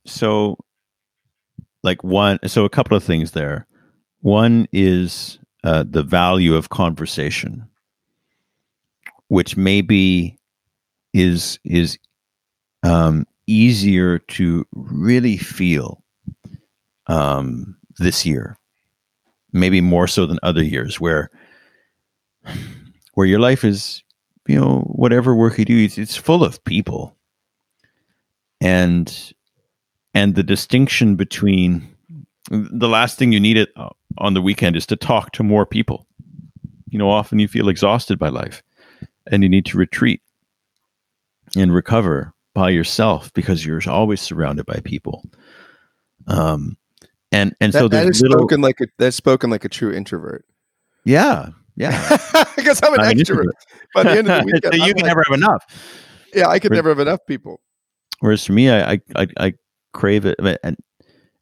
So, 0.05 0.57
like 1.85 2.03
one, 2.03 2.39
so 2.47 2.65
a 2.65 2.69
couple 2.69 2.97
of 2.97 3.03
things 3.03 3.31
there. 3.31 3.67
One 4.21 4.67
is 4.71 5.39
uh, 5.63 5.85
the 5.87 6.03
value 6.03 6.55
of 6.55 6.69
conversation, 6.69 7.67
which 9.27 9.55
maybe 9.55 10.37
is 11.13 11.59
is 11.63 11.97
um, 12.83 13.25
easier 13.47 14.19
to 14.19 14.65
really 14.73 15.37
feel 15.37 16.03
um, 17.07 17.77
this 17.97 18.25
year 18.25 18.57
maybe 19.55 19.81
more 19.81 20.07
so 20.07 20.25
than 20.25 20.37
other 20.43 20.63
years 20.63 20.99
where 20.99 21.31
where 23.13 23.25
your 23.25 23.39
life 23.39 23.63
is 23.63 24.03
you 24.47 24.59
know 24.59 24.81
whatever 24.81 25.33
work 25.33 25.57
you 25.57 25.65
do 25.65 25.83
it's, 25.83 25.97
it's 25.97 26.15
full 26.15 26.43
of 26.43 26.63
people 26.65 27.15
and 28.61 29.33
and 30.15 30.33
the 30.33 30.43
distinction 30.43 31.15
between 31.15 31.87
the 32.49 32.87
last 32.87 33.19
thing 33.19 33.31
you 33.31 33.39
need 33.39 33.57
it 33.57 33.69
on 34.17 34.33
the 34.33 34.41
weekend 34.41 34.75
is 34.75 34.85
to 34.87 34.95
talk 34.95 35.31
to 35.33 35.43
more 35.43 35.65
people 35.65 36.07
you 36.89 36.97
know 36.97 37.09
often 37.09 37.37
you 37.37 37.47
feel 37.47 37.69
exhausted 37.69 38.17
by 38.17 38.29
life 38.29 38.63
and 39.27 39.43
you 39.43 39.49
need 39.49 39.65
to 39.65 39.77
retreat 39.77 40.21
and 41.55 41.73
recover 41.73 42.33
by 42.53 42.69
yourself 42.69 43.31
because 43.33 43.65
you're 43.65 43.81
always 43.87 44.21
surrounded 44.21 44.65
by 44.65 44.79
people 44.83 45.23
um 46.27 46.77
and 47.31 47.55
and 47.61 47.73
that, 47.73 47.79
so 47.79 47.87
that 47.87 48.07
is 48.07 48.21
little, 48.21 48.39
spoken 48.39 48.61
like 48.61 48.79
a 48.81 48.87
that's 48.97 49.15
spoken 49.15 49.49
like 49.49 49.65
a 49.65 49.69
true 49.69 49.91
introvert. 49.93 50.45
yeah 51.03 51.49
yeah 51.75 52.17
because 52.55 52.79
I'm 52.81 52.93
an 52.93 53.01
I'm 53.01 53.17
extrovert. 53.17 53.51
By 53.93 54.03
the 54.03 54.11
end 54.11 54.29
of 54.29 54.39
the 54.39 54.45
weekend, 54.45 54.73
so 54.73 54.77
you 54.77 54.83
I'm 54.83 54.87
can 54.89 54.97
like, 54.97 55.05
never 55.05 55.23
have 55.27 55.37
enough 55.37 55.63
yeah, 56.35 56.49
I 56.49 56.59
could 56.59 56.71
never 56.71 56.89
have 56.89 56.99
enough 56.99 57.25
people. 57.25 57.61
Whereas 58.19 58.45
for 58.45 58.53
me, 58.53 58.69
I 58.69 58.99
I, 59.15 59.27
I 59.37 59.53
crave 59.95 60.25
it, 60.25 60.39
and 60.63 60.77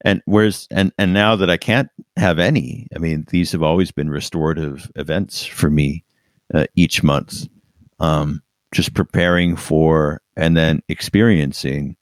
and 0.05 0.22
whereas 0.25 0.67
and 0.72 0.93
and 0.98 1.13
now 1.13 1.36
that 1.36 1.50
I 1.50 1.57
can't 1.57 1.89
have 2.15 2.39
any, 2.39 2.88
I 2.95 3.00
mean, 3.00 3.25
these 3.29 3.51
have 3.51 3.63
always 3.63 3.91
been 3.91 4.10
restorative 4.10 4.89
events 4.95 5.45
for 5.45 5.69
me 5.69 6.03
uh, 6.53 6.65
each 6.75 7.03
month. 7.03 7.48
Um, 8.00 8.41
just 8.74 8.93
preparing 8.93 9.55
for 9.55 10.22
and 10.36 10.57
then 10.57 10.81
experiencing 10.89 11.95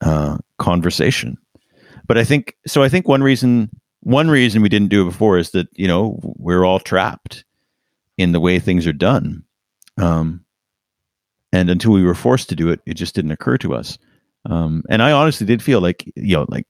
uh, 0.00 0.38
conversation. 0.58 1.36
But 2.06 2.18
I 2.18 2.24
think 2.24 2.56
so. 2.66 2.82
I 2.82 2.88
think 2.88 3.08
one 3.08 3.22
reason 3.22 3.70
one 4.00 4.28
reason 4.28 4.62
we 4.62 4.68
didn't 4.68 4.90
do 4.90 5.02
it 5.02 5.10
before 5.10 5.38
is 5.38 5.50
that 5.50 5.68
you 5.72 5.88
know 5.88 6.18
we're 6.22 6.64
all 6.64 6.80
trapped 6.80 7.44
in 8.16 8.32
the 8.32 8.40
way 8.40 8.58
things 8.58 8.86
are 8.86 8.92
done. 8.92 9.42
Um, 9.98 10.44
and 11.52 11.70
until 11.70 11.92
we 11.92 12.04
were 12.04 12.14
forced 12.14 12.48
to 12.48 12.56
do 12.56 12.68
it, 12.70 12.80
it 12.84 12.94
just 12.94 13.14
didn't 13.14 13.30
occur 13.30 13.56
to 13.58 13.74
us. 13.74 13.98
Um, 14.44 14.82
and 14.88 15.02
I 15.02 15.12
honestly 15.12 15.46
did 15.46 15.62
feel 15.62 15.80
like 15.80 16.04
you 16.16 16.36
know, 16.36 16.46
like 16.48 16.66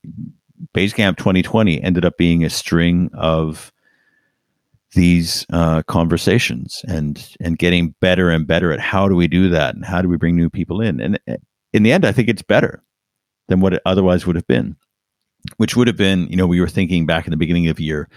Basecamp 0.73 1.17
2020 1.17 1.81
ended 1.81 2.05
up 2.05 2.17
being 2.17 2.43
a 2.43 2.49
string 2.49 3.09
of 3.13 3.71
these 4.93 5.45
uh, 5.51 5.83
conversations 5.83 6.83
and 6.87 7.35
and 7.41 7.57
getting 7.57 7.93
better 7.99 8.29
and 8.29 8.47
better 8.47 8.71
at 8.71 8.79
how 8.79 9.07
do 9.07 9.15
we 9.15 9.27
do 9.27 9.49
that 9.49 9.75
and 9.75 9.85
how 9.85 10.01
do 10.01 10.07
we 10.07 10.17
bring 10.17 10.35
new 10.35 10.49
people 10.49 10.81
in. 10.81 10.99
And 10.99 11.19
uh, 11.27 11.35
in 11.73 11.83
the 11.83 11.91
end, 11.91 12.05
I 12.05 12.11
think 12.11 12.29
it's 12.29 12.41
better 12.41 12.81
than 13.47 13.59
what 13.59 13.73
it 13.73 13.81
otherwise 13.85 14.25
would 14.25 14.35
have 14.35 14.47
been. 14.47 14.75
Which 15.57 15.75
would 15.75 15.85
have 15.85 15.97
been, 15.97 16.27
you 16.27 16.35
know, 16.37 16.47
we 16.47 16.59
were 16.59 16.67
thinking 16.67 17.05
back 17.05 17.27
in 17.27 17.31
the 17.31 17.37
beginning 17.37 17.67
of 17.67 17.75
the 17.75 17.83
year, 17.83 18.09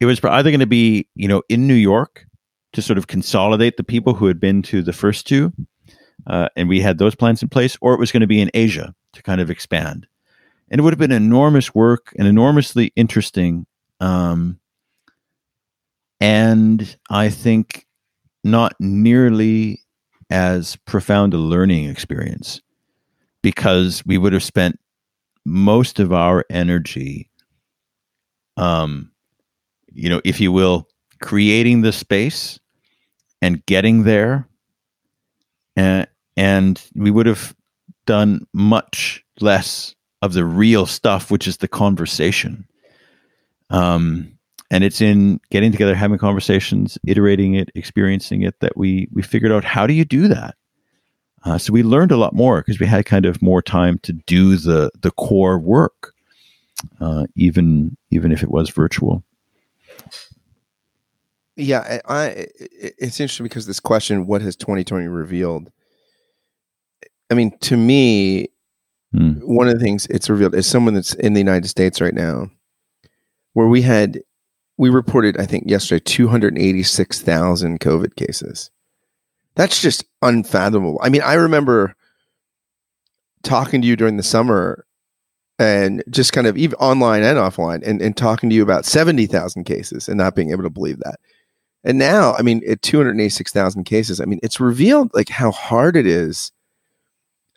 it 0.00 0.04
was 0.04 0.22
either 0.22 0.50
going 0.50 0.60
to 0.60 0.66
be, 0.66 1.08
you 1.14 1.26
know, 1.26 1.42
in 1.48 1.66
New 1.66 1.72
York 1.72 2.26
to 2.74 2.82
sort 2.82 2.98
of 2.98 3.06
consolidate 3.06 3.78
the 3.78 3.84
people 3.84 4.12
who 4.12 4.26
had 4.26 4.38
been 4.38 4.60
to 4.62 4.82
the 4.82 4.92
first 4.92 5.26
two, 5.26 5.50
uh, 6.26 6.48
and 6.56 6.68
we 6.68 6.80
had 6.80 6.98
those 6.98 7.14
plans 7.14 7.42
in 7.42 7.48
place, 7.48 7.76
or 7.80 7.94
it 7.94 8.00
was 8.00 8.12
going 8.12 8.20
to 8.20 8.26
be 8.26 8.40
in 8.40 8.50
Asia 8.54 8.94
to 9.12 9.22
kind 9.22 9.40
of 9.40 9.50
expand. 9.50 10.06
And 10.70 10.78
it 10.78 10.84
would 10.84 10.92
have 10.92 10.98
been 10.98 11.12
enormous 11.12 11.74
work 11.74 12.12
and 12.18 12.28
enormously 12.28 12.92
interesting. 12.96 13.66
Um, 14.00 14.58
and 16.20 16.96
I 17.08 17.30
think 17.30 17.86
not 18.44 18.74
nearly 18.78 19.80
as 20.30 20.76
profound 20.76 21.32
a 21.34 21.38
learning 21.38 21.88
experience 21.88 22.60
because 23.42 24.04
we 24.04 24.18
would 24.18 24.32
have 24.32 24.42
spent 24.42 24.78
most 25.46 26.00
of 26.00 26.12
our 26.12 26.44
energy, 26.50 27.30
um, 28.56 29.10
you 29.92 30.08
know, 30.08 30.20
if 30.24 30.40
you 30.40 30.52
will, 30.52 30.86
creating 31.20 31.80
the 31.80 31.92
space 31.92 32.60
and 33.40 33.64
getting 33.66 34.04
there 34.04 34.47
and 36.36 36.82
we 36.94 37.10
would 37.10 37.26
have 37.26 37.54
done 38.06 38.46
much 38.52 39.24
less 39.40 39.94
of 40.22 40.32
the 40.32 40.44
real 40.44 40.86
stuff 40.86 41.30
which 41.30 41.46
is 41.46 41.58
the 41.58 41.68
conversation. 41.68 42.66
Um 43.70 44.32
and 44.70 44.84
it's 44.84 45.00
in 45.00 45.40
getting 45.50 45.72
together 45.72 45.94
having 45.94 46.18
conversations 46.18 46.98
iterating 47.06 47.54
it 47.54 47.70
experiencing 47.74 48.42
it 48.42 48.58
that 48.60 48.76
we 48.76 49.08
we 49.12 49.22
figured 49.22 49.52
out 49.52 49.64
how 49.64 49.86
do 49.86 49.94
you 49.94 50.04
do 50.04 50.28
that? 50.28 50.54
Uh, 51.44 51.56
so 51.56 51.72
we 51.72 51.82
learned 51.82 52.10
a 52.10 52.16
lot 52.16 52.34
more 52.34 52.60
because 52.60 52.80
we 52.80 52.86
had 52.86 53.06
kind 53.06 53.24
of 53.24 53.40
more 53.40 53.62
time 53.62 53.98
to 54.00 54.12
do 54.12 54.56
the 54.56 54.90
the 55.00 55.10
core 55.12 55.58
work 55.58 56.14
uh, 57.00 57.26
even 57.36 57.96
even 58.10 58.32
if 58.32 58.42
it 58.42 58.50
was 58.50 58.70
virtual 58.70 59.22
Yeah, 61.58 62.00
I, 62.06 62.26
I 62.26 62.46
it's 62.56 63.20
interesting 63.20 63.44
because 63.44 63.66
this 63.66 63.80
question, 63.80 64.26
what 64.26 64.40
has 64.42 64.56
2020 64.56 65.06
revealed? 65.08 65.70
I 67.30 67.34
mean, 67.34 67.56
to 67.60 67.76
me, 67.76 68.48
Hmm. 69.12 69.32
one 69.40 69.68
of 69.68 69.74
the 69.74 69.80
things 69.82 70.06
it's 70.10 70.28
revealed 70.28 70.54
is 70.54 70.66
someone 70.66 70.92
that's 70.92 71.14
in 71.14 71.32
the 71.32 71.40
United 71.40 71.68
States 71.68 71.98
right 71.98 72.12
now, 72.12 72.50
where 73.54 73.66
we 73.66 73.80
had, 73.80 74.20
we 74.76 74.90
reported, 74.90 75.40
I 75.40 75.46
think 75.46 75.64
yesterday, 75.66 76.02
286,000 76.04 77.80
COVID 77.80 78.16
cases. 78.16 78.70
That's 79.54 79.80
just 79.80 80.04
unfathomable. 80.20 81.00
I 81.02 81.08
mean, 81.08 81.22
I 81.22 81.34
remember 81.34 81.94
talking 83.42 83.80
to 83.80 83.88
you 83.88 83.96
during 83.96 84.18
the 84.18 84.22
summer 84.22 84.84
and 85.58 86.04
just 86.10 86.34
kind 86.34 86.46
of 86.46 86.58
even 86.58 86.76
online 86.78 87.22
and 87.22 87.38
offline 87.38 87.82
and, 87.86 88.02
and 88.02 88.14
talking 88.14 88.50
to 88.50 88.54
you 88.54 88.62
about 88.62 88.84
70,000 88.84 89.64
cases 89.64 90.06
and 90.06 90.18
not 90.18 90.34
being 90.34 90.50
able 90.50 90.64
to 90.64 90.70
believe 90.70 90.98
that. 90.98 91.18
And 91.88 91.98
now, 91.98 92.34
I 92.34 92.42
mean, 92.42 92.60
at 92.68 92.82
286,000 92.82 93.84
cases, 93.84 94.20
I 94.20 94.26
mean, 94.26 94.40
it's 94.42 94.60
revealed 94.60 95.10
like 95.14 95.30
how 95.30 95.50
hard 95.50 95.96
it 95.96 96.06
is 96.06 96.52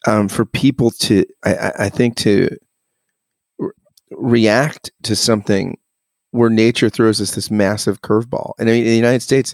um, 0.07 0.29
for 0.29 0.45
people 0.45 0.89
to, 0.89 1.25
I, 1.43 1.73
I- 1.77 1.89
think, 1.89 2.15
to 2.17 2.55
re- 3.59 3.71
react 4.11 4.89
to 5.03 5.17
something 5.17 5.77
where 6.31 6.49
nature 6.49 6.89
throws 6.89 7.19
us 7.19 7.35
this 7.35 7.51
massive 7.51 8.01
curveball. 8.03 8.53
And 8.57 8.69
I 8.69 8.71
mean, 8.71 8.83
in 8.83 8.89
the 8.91 8.95
United 8.95 9.21
States, 9.21 9.53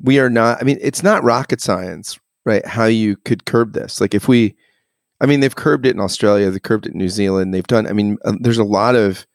we 0.00 0.20
are 0.20 0.30
not, 0.30 0.58
I 0.60 0.64
mean, 0.64 0.78
it's 0.80 1.02
not 1.02 1.24
rocket 1.24 1.60
science, 1.60 2.20
right? 2.46 2.64
How 2.64 2.84
you 2.84 3.16
could 3.16 3.46
curb 3.46 3.72
this. 3.72 4.00
Like 4.00 4.14
if 4.14 4.28
we, 4.28 4.54
I 5.20 5.26
mean, 5.26 5.40
they've 5.40 5.56
curbed 5.56 5.86
it 5.86 5.96
in 5.96 6.00
Australia, 6.00 6.52
they 6.52 6.60
curbed 6.60 6.86
it 6.86 6.92
in 6.92 6.98
New 6.98 7.08
Zealand, 7.08 7.52
they've 7.52 7.66
done, 7.66 7.88
I 7.88 7.92
mean, 7.94 8.16
uh, 8.24 8.34
there's 8.38 8.58
a 8.58 8.64
lot 8.64 8.94
of 8.94 9.26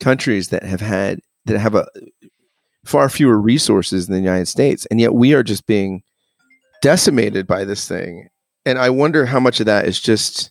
countries 0.00 0.48
that 0.48 0.62
have 0.62 0.80
had, 0.80 1.20
that 1.44 1.58
have 1.58 1.74
a, 1.74 1.86
far 2.84 3.08
fewer 3.08 3.40
resources 3.40 4.06
than 4.06 4.16
the 4.16 4.22
United 4.22 4.46
States, 4.46 4.86
and 4.86 5.00
yet 5.00 5.14
we 5.14 5.34
are 5.34 5.42
just 5.42 5.66
being 5.66 6.02
decimated 6.82 7.46
by 7.46 7.64
this 7.64 7.88
thing. 7.88 8.28
And 8.66 8.78
I 8.78 8.90
wonder 8.90 9.26
how 9.26 9.40
much 9.40 9.60
of 9.60 9.66
that 9.66 9.86
is 9.86 10.00
just 10.00 10.50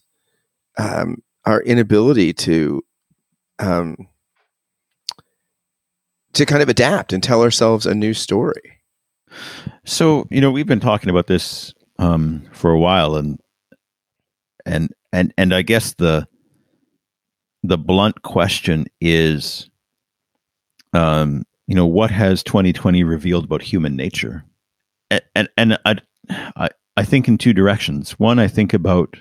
um, 0.77 1.21
our 1.45 1.61
inability 1.61 2.33
to 2.33 2.83
um, 3.59 3.95
to 6.33 6.45
kind 6.45 6.63
of 6.63 6.69
adapt 6.69 7.13
and 7.13 7.21
tell 7.21 7.43
ourselves 7.43 7.85
a 7.85 7.93
new 7.93 8.13
story. 8.13 8.79
So 9.85 10.27
you 10.29 10.41
know 10.41 10.51
we've 10.51 10.67
been 10.67 10.79
talking 10.79 11.09
about 11.09 11.27
this 11.27 11.73
um, 11.99 12.43
for 12.51 12.71
a 12.71 12.79
while, 12.79 13.15
and 13.15 13.39
and 14.65 14.91
and 15.11 15.33
and 15.37 15.53
I 15.53 15.61
guess 15.61 15.93
the 15.93 16.27
the 17.63 17.77
blunt 17.77 18.21
question 18.23 18.87
is, 18.99 19.69
um, 20.93 21.43
you 21.67 21.75
know, 21.75 21.85
what 21.85 22.11
has 22.11 22.43
2020 22.43 23.03
revealed 23.03 23.45
about 23.45 23.61
human 23.61 23.95
nature? 23.95 24.43
And 25.09 25.21
and, 25.35 25.49
and 25.57 25.79
I, 25.85 25.95
I 26.55 26.69
I 26.97 27.03
think 27.03 27.27
in 27.27 27.37
two 27.37 27.53
directions. 27.53 28.11
One, 28.19 28.39
I 28.39 28.47
think 28.47 28.73
about 28.73 29.17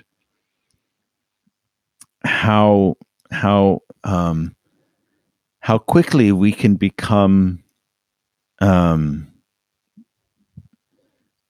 how 2.23 2.95
how 3.31 3.81
um, 4.03 4.55
how 5.59 5.77
quickly 5.77 6.31
we 6.31 6.51
can 6.51 6.75
become 6.75 7.63
um, 8.59 9.27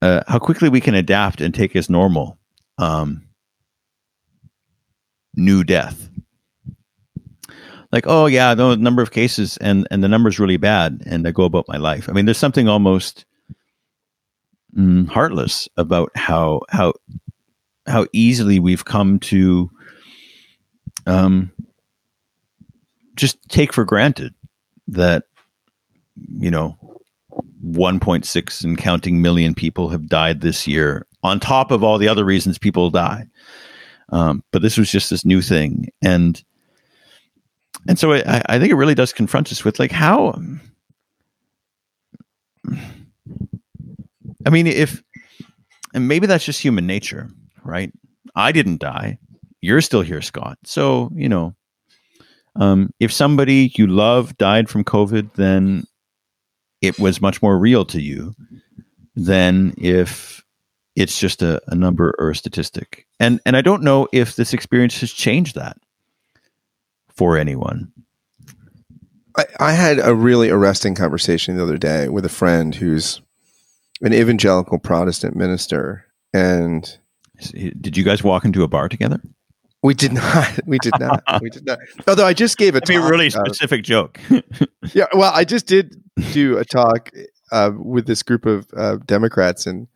uh, 0.01 0.21
how 0.27 0.39
quickly 0.39 0.69
we 0.69 0.81
can 0.81 0.95
adapt 0.95 1.41
and 1.41 1.53
take 1.53 1.75
as 1.75 1.89
normal 1.89 2.37
um, 2.77 3.27
new 5.35 5.63
death. 5.63 6.09
Like, 7.93 8.05
oh 8.07 8.25
yeah, 8.25 8.55
the 8.55 8.75
number 8.75 9.03
of 9.03 9.11
cases 9.11 9.55
and 9.57 9.87
and 9.91 10.03
the 10.03 10.07
number's 10.07 10.39
really 10.39 10.57
bad, 10.57 11.03
and 11.05 11.27
I 11.27 11.31
go 11.31 11.43
about 11.43 11.67
my 11.67 11.77
life. 11.77 12.09
I 12.09 12.11
mean, 12.11 12.25
there's 12.25 12.39
something 12.39 12.67
almost 12.67 13.23
mm, 14.75 15.07
heartless 15.07 15.69
about 15.77 16.11
how 16.15 16.61
how 16.69 16.93
how 17.85 18.07
easily 18.11 18.57
we've 18.57 18.83
come 18.83 19.19
to 19.19 19.69
um, 21.05 21.51
just 23.15 23.37
take 23.49 23.71
for 23.71 23.85
granted 23.85 24.33
that 24.87 25.25
you 26.17 26.49
know 26.49 26.75
1.6 27.63 28.63
and 28.63 28.75
counting 28.75 29.21
million 29.21 29.53
people 29.53 29.89
have 29.89 30.07
died 30.07 30.41
this 30.41 30.67
year 30.67 31.05
on 31.21 31.39
top 31.39 31.69
of 31.69 31.83
all 31.83 31.99
the 31.99 32.07
other 32.07 32.25
reasons 32.25 32.57
people 32.57 32.89
die 32.89 33.25
um, 34.09 34.43
but 34.51 34.61
this 34.61 34.77
was 34.77 34.91
just 34.91 35.09
this 35.09 35.25
new 35.25 35.41
thing 35.41 35.89
and 36.01 36.43
and 37.87 37.97
so 37.99 38.13
I, 38.13 38.41
I 38.47 38.59
think 38.59 38.71
it 38.71 38.75
really 38.75 38.95
does 38.95 39.13
confront 39.13 39.51
us 39.51 39.63
with 39.63 39.79
like 39.79 39.91
how 39.91 40.39
I 44.45 44.49
mean, 44.49 44.67
if, 44.67 45.01
and 45.93 46.07
maybe 46.07 46.27
that's 46.27 46.45
just 46.45 46.61
human 46.61 46.87
nature, 46.87 47.29
right? 47.63 47.91
I 48.35 48.51
didn't 48.51 48.81
die. 48.81 49.19
You're 49.61 49.81
still 49.81 50.01
here, 50.01 50.21
Scott. 50.21 50.57
So, 50.65 51.09
you 51.13 51.29
know, 51.29 51.55
um, 52.55 52.91
if 52.99 53.11
somebody 53.11 53.71
you 53.75 53.87
love 53.87 54.37
died 54.37 54.69
from 54.69 54.83
COVID, 54.83 55.35
then 55.35 55.85
it 56.81 56.99
was 56.99 57.21
much 57.21 57.41
more 57.41 57.57
real 57.57 57.85
to 57.85 58.01
you 58.01 58.33
than 59.15 59.73
if 59.77 60.43
it's 60.95 61.19
just 61.19 61.41
a, 61.41 61.61
a 61.67 61.75
number 61.75 62.13
or 62.19 62.31
a 62.31 62.35
statistic. 62.35 63.07
And 63.19 63.39
and 63.45 63.55
I 63.55 63.61
don't 63.61 63.83
know 63.83 64.07
if 64.11 64.35
this 64.35 64.53
experience 64.53 64.99
has 64.99 65.11
changed 65.11 65.55
that 65.55 65.77
for 67.15 67.37
anyone. 67.37 67.91
I, 69.37 69.45
I 69.59 69.71
had 69.73 69.99
a 69.99 70.13
really 70.13 70.49
arresting 70.49 70.95
conversation 70.95 71.57
the 71.57 71.63
other 71.63 71.77
day 71.77 72.09
with 72.09 72.25
a 72.25 72.29
friend 72.29 72.75
who's 72.75 73.21
an 74.01 74.13
evangelical 74.13 74.79
Protestant 74.79 75.35
minister, 75.35 76.05
and 76.33 76.97
did 77.51 77.97
you 77.97 78.03
guys 78.03 78.23
walk 78.23 78.45
into 78.45 78.63
a 78.63 78.67
bar 78.67 78.89
together? 78.89 79.21
We 79.81 79.93
did 79.93 80.13
not. 80.13 80.59
We 80.65 80.77
did 80.79 80.93
not. 80.99 81.23
we 81.41 81.49
did 81.49 81.65
not. 81.65 81.79
Although 82.07 82.25
I 82.25 82.33
just 82.33 82.57
gave 82.57 82.75
a 82.75 82.81
talk, 82.81 82.95
a 82.95 83.09
really 83.09 83.29
specific 83.29 83.79
uh, 83.79 83.83
joke. 83.83 84.19
yeah, 84.93 85.05
well, 85.13 85.31
I 85.33 85.43
just 85.43 85.67
did 85.67 86.01
do 86.31 86.57
a 86.57 86.65
talk 86.65 87.11
uh, 87.51 87.71
with 87.75 88.07
this 88.07 88.23
group 88.23 88.45
of 88.45 88.67
uh, 88.75 88.97
Democrats 89.05 89.67
in 89.67 89.87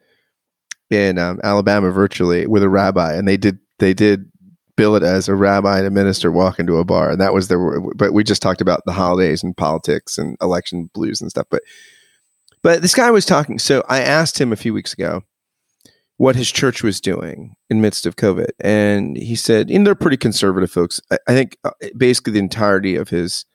in 0.89 1.17
um, 1.17 1.39
Alabama 1.43 1.89
virtually 1.91 2.47
with 2.47 2.63
a 2.63 2.69
rabbi, 2.69 3.13
and 3.13 3.27
they 3.27 3.37
did 3.37 3.59
they 3.79 3.93
did 3.93 4.29
bill 4.77 4.95
it 4.95 5.03
as 5.03 5.27
a 5.27 5.35
rabbi 5.35 5.79
and 5.79 5.87
a 5.87 5.91
minister 5.91 6.31
walk 6.31 6.59
into 6.59 6.77
a 6.77 6.85
bar, 6.85 7.11
and 7.11 7.19
that 7.19 7.33
was 7.33 7.49
their. 7.49 7.81
But 7.81 8.13
we 8.13 8.23
just 8.23 8.41
talked 8.41 8.61
about 8.61 8.83
the 8.85 8.93
holidays 8.93 9.43
and 9.43 9.57
politics 9.57 10.17
and 10.17 10.37
election 10.41 10.89
blues 10.93 11.19
and 11.19 11.29
stuff. 11.29 11.47
But 11.49 11.63
but 12.61 12.81
this 12.81 12.95
guy 12.95 13.11
was 13.11 13.25
talking. 13.25 13.59
So 13.59 13.83
I 13.89 13.99
asked 13.99 14.39
him 14.39 14.53
a 14.53 14.57
few 14.57 14.73
weeks 14.73 14.93
ago 14.93 15.23
what 16.15 16.35
his 16.35 16.51
church 16.51 16.81
was 16.81 17.01
doing 17.01 17.55
in 17.69 17.81
midst 17.81 18.05
of 18.05 18.15
COVID, 18.15 18.51
and 18.61 19.17
he 19.17 19.35
said, 19.35 19.69
"And 19.69 19.85
they're 19.85 19.95
pretty 19.95 20.17
conservative 20.17 20.71
folks. 20.71 21.01
I, 21.11 21.17
I 21.27 21.33
think 21.33 21.57
uh, 21.65 21.71
basically 21.97 22.33
the 22.33 22.39
entirety 22.39 22.95
of 22.95 23.09
his 23.09 23.45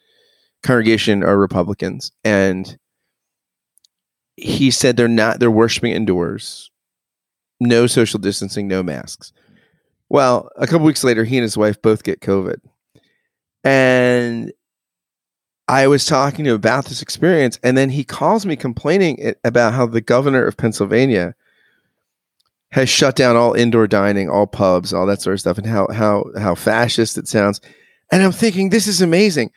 congregation 0.62 1.23
are 1.25 1.38
Republicans, 1.38 2.12
and." 2.23 2.76
He 4.35 4.71
said 4.71 4.97
they're 4.97 5.09
not. 5.09 5.41
They're 5.41 5.50
worshiping 5.50 5.93
indoors, 5.93 6.71
no 7.61 7.87
social 7.87 8.19
distancing, 8.19 8.67
no 8.67 8.83
masks. 8.83 9.31
Well, 10.12 10.50
a 10.57 10.66
couple 10.66 10.85
weeks 10.85 11.04
later, 11.04 11.25
he 11.25 11.38
and 11.38 11.42
his 11.42 11.57
wife 11.57 11.81
both 11.81 12.02
get 12.02 12.21
COVID, 12.21 12.59
and 13.64 14.52
I 15.66 15.87
was 15.87 16.04
talking 16.04 16.45
to 16.45 16.50
him 16.50 16.57
about 16.57 16.85
this 16.85 17.00
experience, 17.00 17.59
and 17.62 17.78
then 17.78 17.88
he 17.88 18.04
calls 18.04 18.45
me 18.45 18.54
complaining 18.54 19.33
about 19.42 19.73
how 19.73 19.87
the 19.87 20.02
governor 20.02 20.45
of 20.45 20.59
Pennsylvania 20.59 21.35
has 22.73 22.90
shut 22.90 23.16
down 23.16 23.37
all 23.37 23.54
indoor 23.54 23.87
dining, 23.87 24.28
all 24.28 24.47
pubs, 24.47 24.92
all 24.92 25.07
that 25.07 25.23
sort 25.23 25.33
of 25.33 25.40
stuff, 25.40 25.57
and 25.57 25.66
how 25.66 25.88
how 25.90 26.26
how 26.38 26.54
fascist 26.54 27.16
it 27.16 27.26
sounds. 27.26 27.62
And 28.11 28.23
I'm 28.23 28.33
thinking, 28.33 28.69
this 28.69 28.87
is 28.87 29.00
amazing. 29.00 29.50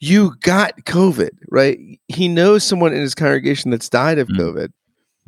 You 0.00 0.36
got 0.40 0.86
COVID, 0.86 1.32
right? 1.50 1.78
He 2.08 2.28
knows 2.28 2.64
someone 2.64 2.94
in 2.94 3.02
his 3.02 3.14
congregation 3.14 3.70
that's 3.70 3.90
died 3.90 4.18
of 4.18 4.28
mm. 4.28 4.38
COVID. 4.38 4.72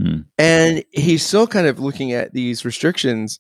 Mm. 0.01 0.25
And 0.39 0.85
he's 0.93 1.23
still 1.23 1.47
kind 1.47 1.67
of 1.67 1.81
looking 1.81 2.13
at 2.13 2.33
these 2.33 2.65
restrictions 2.65 3.39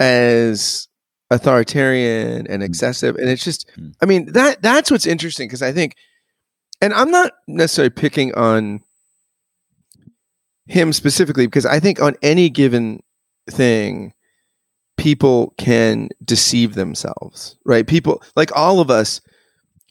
as 0.00 0.88
authoritarian 1.30 2.46
and 2.46 2.62
hmm. 2.62 2.66
excessive 2.66 3.16
and 3.16 3.28
it's 3.28 3.44
just 3.44 3.70
hmm. 3.74 3.88
i 4.02 4.06
mean 4.06 4.30
that 4.32 4.60
that's 4.62 4.90
what's 4.90 5.06
interesting 5.06 5.48
because 5.48 5.62
i 5.62 5.72
think 5.72 5.96
and 6.80 6.92
i'm 6.94 7.10
not 7.10 7.32
necessarily 7.48 7.90
picking 7.90 8.34
on 8.34 8.80
him 10.66 10.92
specifically 10.92 11.46
because 11.46 11.66
i 11.66 11.80
think 11.80 12.00
on 12.00 12.14
any 12.22 12.50
given 12.50 13.02
thing 13.50 14.12
people 14.96 15.54
can 15.58 16.08
deceive 16.24 16.74
themselves 16.74 17.56
right 17.64 17.86
people 17.86 18.22
like 18.36 18.54
all 18.54 18.80
of 18.80 18.90
us 18.90 19.20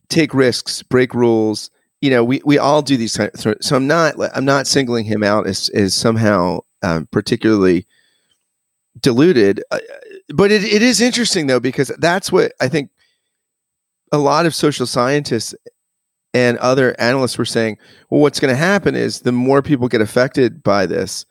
take 0.09 0.33
risks 0.33 0.83
break 0.83 1.13
rules 1.13 1.71
you 1.99 2.09
know 2.09 2.23
we, 2.23 2.41
we 2.45 2.57
all 2.57 2.81
do 2.81 2.95
these 2.95 3.17
kind 3.17 3.31
of, 3.33 3.57
so 3.59 3.75
i'm 3.75 3.87
not 3.87 4.15
i'm 4.35 4.45
not 4.45 4.67
singling 4.67 5.05
him 5.05 5.23
out 5.23 5.47
as, 5.47 5.69
as 5.69 5.93
somehow 5.93 6.59
um, 6.83 7.07
particularly 7.11 7.87
deluded 8.99 9.63
uh, 9.71 9.79
but 10.33 10.51
it, 10.51 10.63
it 10.63 10.81
is 10.81 11.01
interesting 11.01 11.47
though 11.47 11.59
because 11.59 11.91
that's 11.97 12.31
what 12.31 12.53
I 12.61 12.67
think 12.67 12.89
a 14.11 14.17
lot 14.17 14.45
of 14.45 14.53
social 14.53 14.85
scientists 14.85 15.55
and 16.33 16.57
other 16.57 16.95
analysts 16.99 17.37
were 17.37 17.45
saying. 17.45 17.77
Well, 18.09 18.21
what's 18.21 18.39
going 18.39 18.53
to 18.53 18.57
happen 18.57 18.95
is 18.95 19.21
the 19.21 19.31
more 19.31 19.61
people 19.61 19.87
get 19.87 20.01
affected 20.01 20.63
by 20.63 20.85
this, 20.85 21.25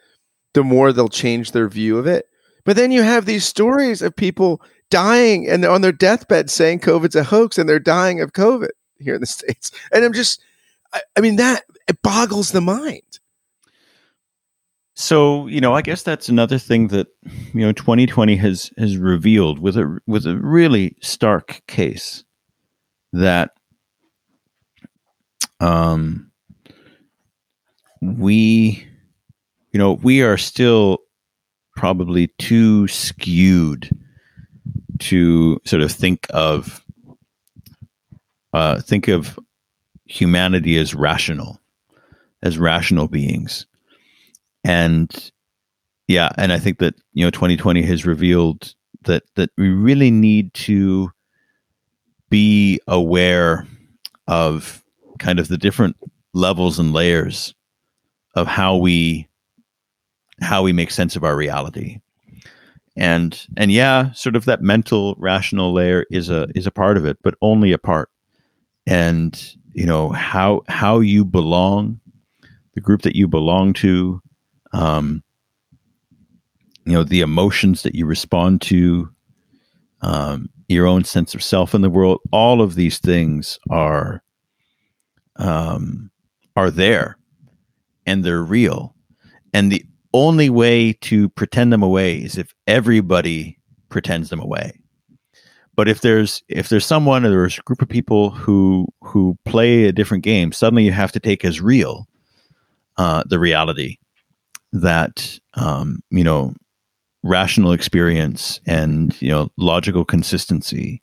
the 0.55 0.65
more 0.65 0.93
they'll 0.93 1.09
change 1.09 1.53
their 1.53 1.69
view 1.69 1.99
of 1.99 2.07
it. 2.07 2.27
But 2.65 2.77
then 2.77 2.93
you 2.93 3.03
have 3.03 3.25
these 3.25 3.45
stories 3.45 4.03
of 4.03 4.15
people 4.15 4.63
dying 4.91 5.49
and 5.49 5.63
they're 5.63 5.71
on 5.71 5.81
their 5.81 5.93
deathbed 5.93 6.51
saying 6.51 6.81
COVID's 6.81 7.17
a 7.17 7.25
hoax 7.25 7.59
and 7.59 7.69
they're 7.69 7.81
dying 7.81 8.21
of 8.21 8.33
COVID 8.33 8.71
here 8.99 9.15
in 9.15 9.21
the 9.21 9.27
States. 9.29 9.73
And 9.91 10.05
I'm 10.05 10.13
just, 10.13 10.43
I, 10.93 11.01
I 11.17 11.21
mean, 11.21 11.37
that 11.37 11.65
it 11.89 12.03
boggles 12.03 12.53
the 12.53 12.61
mind. 12.61 13.03
So 14.95 15.47
you 15.47 15.61
know, 15.61 15.73
I 15.75 15.83
guess 15.83 16.03
that's 16.03 16.29
another 16.29 16.59
thing 16.59 16.89
that 16.89 17.09
you 17.55 17.61
know 17.61 17.73
2020 17.73 18.37
has 18.37 18.71
has 18.79 18.97
revealed 18.97 19.59
with 19.59 19.77
a 19.77 19.99
with 20.07 20.27
a 20.27 20.37
really 20.37 20.97
stark 21.01 21.63
case 21.67 22.25
that 23.13 23.53
um 25.61 26.31
we 28.01 28.87
you 29.73 29.79
know 29.79 29.93
we 30.03 30.23
are 30.23 30.37
still 30.37 30.99
probably 31.77 32.29
too 32.39 32.87
skewed 32.89 33.89
to 34.99 35.59
sort 35.65 35.83
of 35.83 35.91
think 35.91 36.27
of 36.31 36.85
uh, 38.53 38.81
think 38.81 39.09
of 39.09 39.39
humanity 40.07 40.77
as 40.77 40.95
rational 40.95 41.59
as 42.43 42.59
rational 42.59 43.09
beings 43.09 43.67
and 44.65 45.33
yeah 46.09 46.31
and 46.37 46.53
i 46.53 46.59
think 46.59 46.79
that 46.79 46.95
you 47.13 47.25
know 47.25 47.31
2020 47.31 47.83
has 47.83 48.07
revealed 48.07 48.75
that 49.05 49.23
that 49.35 49.51
we 49.57 49.69
really 49.69 50.11
need 50.11 50.53
to 50.55 51.11
be 52.31 52.81
aware 52.89 53.67
of 54.27 54.83
kind 55.19 55.39
of 55.39 55.49
the 55.49 55.59
different 55.59 55.97
levels 56.33 56.79
and 56.79 56.93
layers 56.93 57.55
of 58.35 58.47
how 58.47 58.77
we 58.77 59.29
how 60.41 60.63
we 60.63 60.73
make 60.73 60.91
sense 60.91 61.15
of 61.15 61.25
our 61.25 61.37
reality. 61.37 62.01
And 62.97 63.47
and 63.57 63.71
yeah 63.73 64.13
sort 64.13 64.37
of 64.37 64.45
that 64.47 64.63
mental 64.63 65.15
rational 65.19 65.73
layer 65.73 66.05
is 66.11 66.29
a 66.29 66.49
is 66.55 66.67
a 66.67 66.71
part 66.71 66.97
of 66.97 67.05
it 67.05 67.19
but 67.23 67.35
only 67.41 67.73
a 67.73 67.79
part. 67.79 68.11
And 68.87 69.55
you 69.73 69.87
know 69.87 70.11
how 70.11 70.63
how 70.69 71.01
you 71.01 71.25
belong 71.25 72.01
the 72.75 72.81
group 72.81 73.03
that 73.03 73.17
you 73.17 73.29
belong 73.29 73.75
to 73.75 74.23
um, 74.73 75.23
you 76.85 76.93
know 76.93 77.05
the 77.05 77.21
emotions 77.21 77.83
that 77.83 77.95
you 77.95 78.07
respond 78.07 78.61
to 78.63 79.11
um, 80.01 80.49
your 80.69 80.87
own 80.87 81.05
sense 81.05 81.35
of 81.35 81.43
self 81.43 81.75
in 81.75 81.83
the 81.83 81.91
world 81.91 82.21
all 82.33 82.61
of 82.61 82.75
these 82.75 82.99
things 82.99 83.59
are 83.71 84.23
um, 85.37 86.11
are 86.57 86.71
there 86.71 87.17
and 88.07 88.25
they're 88.25 88.43
real. 88.43 88.95
And 89.55 89.71
the 89.71 89.85
only 90.15 90.51
way 90.51 90.93
to 91.03 91.29
pretend 91.31 91.73
them 91.73 91.83
away 91.83 92.19
is 92.19 92.37
if 92.37 92.55
everybody 92.67 93.59
pretends 93.89 94.31
them 94.31 94.41
away. 94.41 94.73
But 95.75 95.89
if 95.89 96.03
there's 96.03 96.43
if 96.49 96.69
there's 96.69 96.85
someone 96.85 97.25
or 97.25 97.31
there's 97.31 97.59
a 97.59 97.63
group 97.63 97.81
of 97.81 97.89
people 97.89 98.31
who 98.31 98.87
who 99.01 99.39
play 99.47 99.85
a 99.85 99.93
different 99.93 100.23
game 100.23 100.53
suddenly 100.53 100.85
you 100.85 100.93
have 100.93 101.13
to 101.13 101.21
take 101.21 101.47
as 101.47 101.63
real 101.63 102.07
uh, 102.99 103.25
the 103.27 103.39
reality 103.39 103.97
that 104.73 105.39
um, 105.55 106.03
you 106.11 106.25
know 106.25 106.55
rational 107.23 107.73
experience 107.73 108.61
and 108.67 109.21
you 109.21 109.29
know 109.29 109.51
logical 109.57 110.05
consistency 110.05 111.03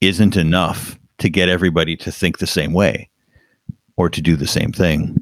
isn't 0.00 0.36
enough 0.36 0.98
to 1.18 1.28
get 1.28 1.48
everybody 1.48 1.96
to 1.96 2.12
think 2.12 2.38
the 2.38 2.46
same 2.46 2.72
way 2.72 3.08
or 3.96 4.10
to 4.10 4.20
do 4.20 4.36
the 4.36 4.46
same 4.46 4.72
thing. 4.72 5.16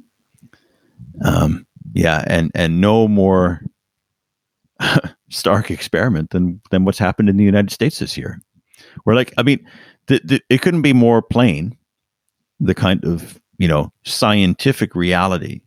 Um, 1.25 1.67
yeah, 1.93 2.25
and 2.27 2.51
and 2.55 2.81
no 2.81 3.07
more 3.07 3.63
stark 5.31 5.71
experiment 5.71 6.31
than 6.31 6.61
than 6.71 6.85
what's 6.85 6.99
happened 6.99 7.29
in 7.29 7.37
the 7.37 7.45
United 7.45 7.71
States 7.71 7.99
this 7.99 8.17
year. 8.17 8.41
We're 9.05 9.15
like, 9.15 9.33
I 9.39 9.43
mean, 9.43 9.67
the, 10.07 10.21
the, 10.25 10.41
it 10.51 10.63
couldn't 10.63 10.83
be 10.83 10.93
more 10.93 11.23
plain. 11.23 11.77
The 12.61 12.75
kind 12.75 13.05
of 13.05 13.41
you 13.59 13.69
know 13.69 13.93
scientific 14.05 14.95
reality 14.95 15.61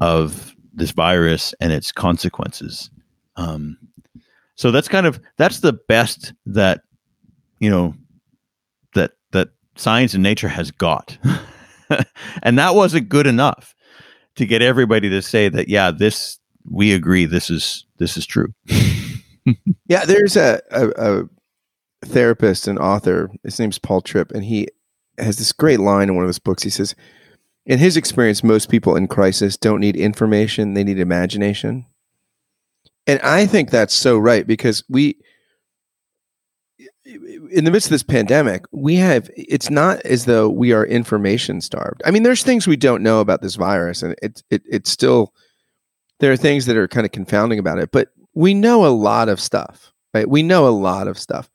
of 0.00 0.54
this 0.72 0.90
virus 0.90 1.54
and 1.60 1.72
its 1.72 1.92
consequences. 1.92 2.90
Um, 3.36 3.76
so 4.54 4.70
that's 4.70 4.88
kind 4.88 5.06
of 5.06 5.20
that's 5.38 5.60
the 5.60 5.72
best 5.72 6.34
that 6.46 6.82
you 7.58 7.70
know 7.70 7.94
that 8.94 9.12
that 9.32 9.50
science 9.76 10.14
and 10.14 10.22
nature 10.22 10.48
has 10.48 10.70
got. 10.70 11.18
and 12.42 12.58
that 12.58 12.74
wasn't 12.74 13.08
good 13.08 13.26
enough 13.26 13.74
to 14.36 14.46
get 14.46 14.62
everybody 14.62 15.08
to 15.10 15.22
say 15.22 15.48
that 15.48 15.68
yeah, 15.68 15.90
this 15.90 16.38
we 16.68 16.92
agree 16.92 17.26
this 17.26 17.50
is 17.50 17.86
this 17.98 18.16
is 18.16 18.26
true. 18.26 18.54
yeah, 19.88 20.04
there's 20.04 20.36
a, 20.36 20.60
a, 20.70 20.88
a 21.22 21.28
therapist 22.06 22.68
and 22.68 22.78
author. 22.78 23.30
His 23.44 23.58
name's 23.58 23.78
Paul 23.78 24.00
Tripp, 24.00 24.32
and 24.32 24.44
he 24.44 24.68
has 25.18 25.36
this 25.36 25.52
great 25.52 25.80
line 25.80 26.08
in 26.08 26.14
one 26.14 26.24
of 26.24 26.28
his 26.28 26.38
books. 26.38 26.62
He 26.62 26.70
says, 26.70 26.94
in 27.64 27.78
his 27.78 27.96
experience, 27.96 28.42
most 28.42 28.68
people 28.68 28.96
in 28.96 29.08
crisis 29.08 29.56
don't 29.56 29.80
need 29.80 29.96
information; 29.96 30.74
they 30.74 30.84
need 30.84 30.98
imagination. 30.98 31.86
And 33.06 33.20
I 33.20 33.46
think 33.46 33.70
that's 33.70 33.94
so 33.94 34.16
right 34.16 34.46
because 34.46 34.84
we, 34.88 35.16
in 37.04 37.64
the 37.64 37.70
midst 37.70 37.88
of 37.88 37.90
this 37.90 38.04
pandemic, 38.04 38.64
we 38.70 38.94
have, 38.96 39.28
it's 39.34 39.70
not 39.70 40.00
as 40.02 40.24
though 40.24 40.48
we 40.48 40.72
are 40.72 40.86
information 40.86 41.60
starved. 41.60 42.00
I 42.04 42.12
mean, 42.12 42.22
there's 42.22 42.44
things 42.44 42.66
we 42.66 42.76
don't 42.76 43.02
know 43.02 43.20
about 43.20 43.42
this 43.42 43.56
virus, 43.56 44.02
and 44.02 44.14
it's, 44.22 44.44
it, 44.50 44.62
it's 44.70 44.90
still, 44.90 45.34
there 46.20 46.30
are 46.30 46.36
things 46.36 46.66
that 46.66 46.76
are 46.76 46.86
kind 46.86 47.04
of 47.04 47.10
confounding 47.10 47.58
about 47.58 47.78
it, 47.78 47.90
but 47.90 48.10
we 48.34 48.54
know 48.54 48.86
a 48.86 48.88
lot 48.88 49.28
of 49.28 49.40
stuff, 49.40 49.92
right? 50.14 50.28
We 50.28 50.44
know 50.44 50.68
a 50.68 50.70
lot 50.70 51.08
of 51.08 51.18
stuff. 51.18 51.50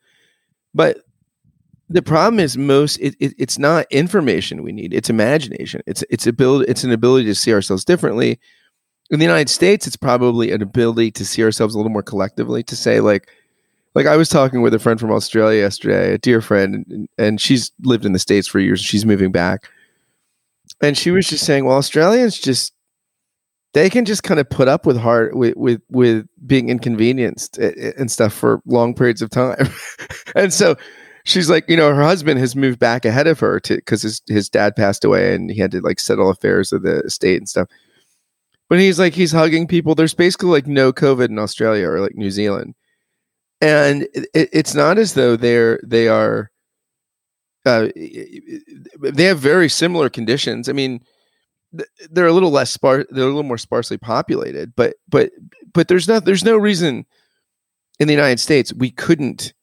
But 0.74 0.98
the 1.89 2.02
problem 2.02 2.39
is 2.39 2.58
most 2.58 2.97
it, 2.97 3.15
it, 3.19 3.34
it's 3.38 3.58
not 3.58 3.86
information 3.91 4.63
we 4.63 4.71
need 4.71 4.93
it's 4.93 5.10
imagination. 5.10 5.82
It's 5.86 6.04
it's 6.10 6.28
ability 6.28 6.69
it's 6.69 6.84
an 6.84 6.91
ability 6.91 7.26
to 7.26 7.36
see 7.36 7.54
ourselves 7.54 7.86
differently. 7.86 8.39
In 9.10 9.19
the 9.19 9.26
united 9.26 9.50
states 9.50 9.88
it's 9.88 9.95
probably 9.95 10.52
an 10.52 10.62
ability 10.62 11.12
to 11.12 11.26
see 11.26 11.43
ourselves 11.43 11.73
a 11.73 11.78
little 11.78 11.91
more 11.91 12.04
collectively 12.04 12.62
to 12.63 12.76
say 12.76 13.00
like 13.00 13.30
like 13.95 14.06
i 14.06 14.17
was 14.17 14.28
talking 14.28 14.62
with 14.62 14.73
a 14.73 14.80
friend 14.80 15.00
from 15.00 15.13
australia 15.13 15.62
yesterday 15.62 16.13
a 16.13 16.17
dear 16.17 16.41
friend 16.41 16.86
and, 16.89 17.08
and 17.17 17.39
she's 17.39 17.71
lived 17.84 18.06
in 18.06 18.12
the 18.12 18.19
states 18.19 18.50
for 18.50 18.60
years 18.60 18.82
she's 18.82 19.06
moving 19.06 19.32
back. 19.32 19.69
And 20.82 20.97
she 20.97 21.10
was 21.10 21.28
just 21.28 21.45
saying 21.45 21.63
well 21.63 21.78
australians 21.78 22.38
just 22.38 22.73
they 23.73 23.89
can 23.89 24.06
just 24.06 24.23
kind 24.23 24.39
of 24.39 24.50
put 24.50 24.67
up 24.67 24.86
with 24.86 24.97
hard 24.97 25.36
with 25.36 25.56
with 25.56 25.82
with 25.89 26.28
being 26.45 26.69
inconvenienced 26.69 27.60
eh, 27.60 27.71
eh, 27.78 27.91
and 27.97 28.12
stuff 28.12 28.34
for 28.34 28.62
long 28.65 28.93
periods 28.93 29.21
of 29.21 29.30
time. 29.30 29.69
And 30.36 30.54
so 30.54 30.76
she's 31.28 31.50
like 31.50 31.70
you 31.70 31.76
know 31.76 31.94
her 31.94 32.04
husband 32.04 32.40
has 32.40 32.56
moved 32.56 32.80
back 32.80 33.06
ahead 33.06 33.28
of 33.28 33.40
her 33.40 33.60
to 33.60 33.76
because 33.76 34.02
his, 34.02 34.22
his 34.28 34.50
dad 34.50 34.76
passed 34.76 35.04
away 35.04 35.36
and 35.36 35.52
he 35.52 35.60
had 35.60 35.72
to 35.72 35.82
like 35.82 36.00
settle 36.00 36.30
affairs 36.30 36.72
of 36.72 36.84
the 36.84 37.02
estate 37.02 37.38
and 37.38 37.50
stuff. 37.50 37.68
But 38.70 38.80
he's 38.80 38.98
like 38.98 39.13
he's 39.13 39.32
hugging 39.32 39.68
people. 39.68 39.94
There's 39.94 40.13
basically 40.13 40.50
like 40.50 40.68
no 40.68 40.92
covid 40.94 41.30
in 41.30 41.40
australia 41.40 41.88
or 41.88 42.00
like 42.00 42.16
new 42.16 42.32
zealand. 42.32 42.76
And 43.60 44.04
it, 44.13 44.30
it's 44.34 44.74
not 44.74 44.98
as 44.98 45.13
though 45.13 45.36
they're 45.36 45.80
they 45.84 46.08
are 46.08 46.50
uh, 47.66 47.90
they 47.96 49.24
have 49.24 49.40
very 49.40 49.68
similar 49.68 50.10
conditions. 50.10 50.70
I 50.70 50.72
mean 50.72 51.02
they're 52.10 52.28
a 52.28 52.34
little 52.34 52.50
less 52.50 52.72
sparse 52.72 53.06
they're 53.10 53.26
a 53.26 53.28
little 53.28 53.44
more 53.44 53.58
sparsely 53.58 53.98
populated 53.98 54.74
but 54.78 54.96
but 55.10 55.32
but 55.74 55.90
there's 55.90 56.08
not 56.08 56.24
there's 56.24 56.46
no 56.46 56.56
reason 56.56 57.06
in 58.00 58.08
the 58.08 58.13
united 58.13 58.40
states 58.40 58.74
we 58.74 58.90
couldn't 58.90 59.54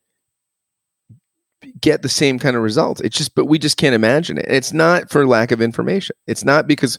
get 1.80 2.02
the 2.02 2.08
same 2.08 2.38
kind 2.38 2.56
of 2.56 2.62
results 2.62 3.00
it's 3.00 3.16
just 3.16 3.34
but 3.34 3.46
we 3.46 3.58
just 3.58 3.76
can't 3.76 3.94
imagine 3.94 4.38
it 4.38 4.46
it's 4.48 4.72
not 4.72 5.10
for 5.10 5.26
lack 5.26 5.50
of 5.50 5.60
information 5.60 6.14
it's 6.26 6.44
not 6.44 6.66
because 6.66 6.98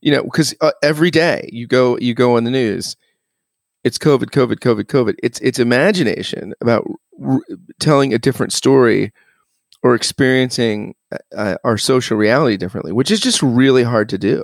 you 0.00 0.12
know 0.12 0.22
because 0.22 0.54
uh, 0.60 0.72
every 0.82 1.10
day 1.10 1.48
you 1.52 1.66
go 1.66 1.98
you 1.98 2.14
go 2.14 2.36
on 2.36 2.44
the 2.44 2.50
news 2.50 2.96
it's 3.82 3.98
covid 3.98 4.30
covid 4.30 4.60
covid 4.60 4.84
covid 4.84 5.14
it's 5.22 5.40
it's 5.40 5.58
imagination 5.58 6.54
about 6.60 6.86
r- 7.24 7.40
telling 7.80 8.14
a 8.14 8.18
different 8.18 8.52
story 8.52 9.12
or 9.82 9.94
experiencing 9.94 10.94
uh, 11.10 11.18
uh, 11.36 11.56
our 11.64 11.76
social 11.76 12.16
reality 12.16 12.56
differently, 12.56 12.92
which 12.92 13.10
is 13.10 13.20
just 13.20 13.42
really 13.42 13.82
hard 13.82 14.08
to 14.08 14.18
do. 14.18 14.42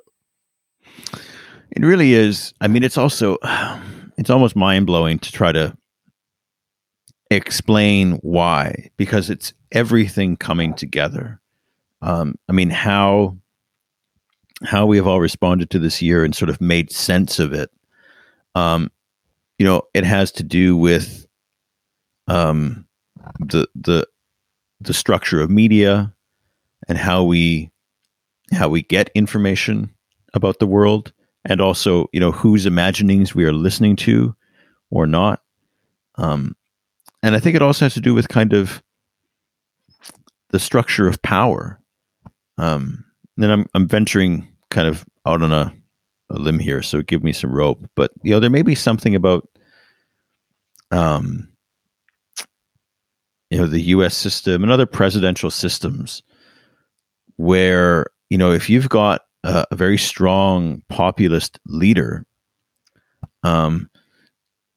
It 1.71 1.83
really 1.83 2.15
is. 2.15 2.53
I 2.61 2.69
mean, 2.69 2.83
it's 2.83 2.99
also 2.99 3.39
it's 4.19 4.31
almost 4.31 4.57
mind 4.57 4.87
blowing 4.87 5.19
to 5.21 5.33
try 5.33 5.53
to 5.53 5.77
explain 7.31 8.13
why 8.23 8.91
because 8.97 9.31
it's 9.31 9.53
everything 9.73 10.37
coming 10.37 10.75
together. 10.75 11.41
Um, 12.01 12.37
I 12.49 12.53
mean, 12.53 12.71
how 12.71 13.37
how 14.65 14.87
we 14.87 14.97
have 14.97 15.07
all 15.07 15.21
responded 15.21 15.71
to 15.71 15.79
this 15.79 16.03
year 16.03 16.25
and 16.25 16.35
sort 16.35 16.49
of 16.49 16.61
made 16.61 16.91
sense 16.91 17.39
of 17.39 17.53
it. 17.53 17.71
Um, 18.55 18.91
you 19.59 19.65
know, 19.67 19.83
it 19.95 20.05
has 20.05 20.33
to 20.33 20.43
do 20.43 20.77
with 20.77 21.27
um, 22.27 22.87
the 23.41 23.69
the 23.75 24.07
the 24.81 24.95
structure 24.95 25.41
of 25.41 25.51
media 25.51 26.13
and 26.89 26.99
how 26.99 27.25
we 27.25 27.71
how 28.53 28.69
we 28.69 28.83
get 28.83 29.11
information 29.15 29.93
about 30.35 30.59
the 30.59 30.67
world 30.67 31.13
and 31.45 31.61
also 31.61 32.07
you 32.13 32.21
know 32.21 32.33
whose 32.33 32.67
imaginings 32.67 33.35
we 33.35 33.45
are 33.45 33.53
listening 33.53 33.97
to 33.97 34.35
or 34.91 35.07
not 35.07 35.43
um, 36.17 36.55
and 37.23 37.35
i 37.35 37.41
think 37.41 37.57
it 37.57 37.63
also 37.63 37.85
has 37.85 37.95
to 37.95 38.01
do 38.01 38.15
with 38.15 38.29
kind 38.29 38.53
of 38.53 38.83
the 40.51 40.59
structure 40.59 41.07
of 41.07 41.21
power 41.23 41.79
um, 42.57 43.05
and 43.37 43.53
I'm, 43.53 43.67
I'm 43.75 43.87
venturing 43.87 44.49
kind 44.71 44.89
of 44.89 45.05
out 45.27 45.43
on 45.43 45.53
a, 45.53 45.73
a 46.31 46.35
limb 46.35 46.59
here 46.59 46.83
so 46.83 47.03
give 47.03 47.23
me 47.23 47.33
some 47.33 47.53
rope 47.53 47.87
but 47.95 48.11
you 48.23 48.33
know 48.33 48.41
there 48.41 48.51
may 48.51 48.63
be 48.63 48.75
something 48.75 49.15
about 49.15 49.47
um, 50.91 51.49
you 53.51 53.59
know 53.59 53.67
the 53.67 53.83
U.S. 53.83 54.15
system 54.15 54.63
and 54.63 54.73
other 54.73 54.87
presidential 54.87 55.51
systems, 55.51 56.23
where 57.37 58.07
you 58.31 58.39
know 58.39 58.53
if 58.53 58.69
you've 58.69 58.89
got 58.89 59.23
a, 59.45 59.65
a 59.71 59.77
very 59.77 59.99
strong 59.99 60.83
populist 60.89 61.59
leader, 61.67 62.27
um, 63.43 63.89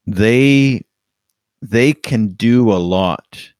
they 0.06 0.82
they 1.62 1.92
can 1.92 2.28
do 2.28 2.72
a 2.72 2.74
lot 2.74 3.50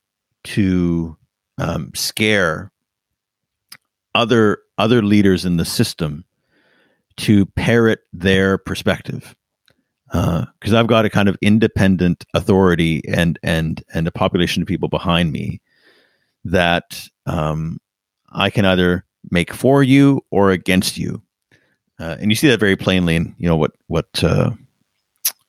to 0.45 1.17
um, 1.59 1.93
scare 1.95 2.73
other 4.15 4.59
other 4.77 5.01
leaders 5.03 5.45
in 5.45 5.57
the 5.57 5.65
system 5.65 6.25
to 7.17 7.47
parrot 7.47 8.01
their 8.12 8.59
perspective. 8.59 9.37
Because 10.07 10.75
uh, 10.75 10.79
I've 10.79 10.88
got 10.88 11.07
a 11.07 11.11
kind 11.11 11.29
of 11.29 11.38
independent 11.41 12.25
authority 12.35 13.03
and 13.09 13.38
and 13.43 13.83
and 13.95 14.07
a 14.07 14.12
population 14.12 14.62
of 14.62 14.69
people 14.69 14.88
behind 14.88 15.33
me 15.33 15.61
that 16.45 17.09
um, 17.25 17.79
I 18.31 18.51
can 18.51 18.65
either 18.65 19.05
make 19.31 19.55
for 19.55 19.83
you 19.83 20.23
or 20.31 20.51
against 20.51 20.99
you, 20.99 21.23
uh, 22.01 22.17
and 22.21 22.31
you 22.31 22.35
see 22.35 22.49
that 22.49 22.61
very 22.61 22.77
plainly 22.77 23.17
in 23.17 23.35
you 23.38 23.49
know 23.49 23.57
what 23.57 23.73
what 23.87 24.23
uh, 24.23 24.51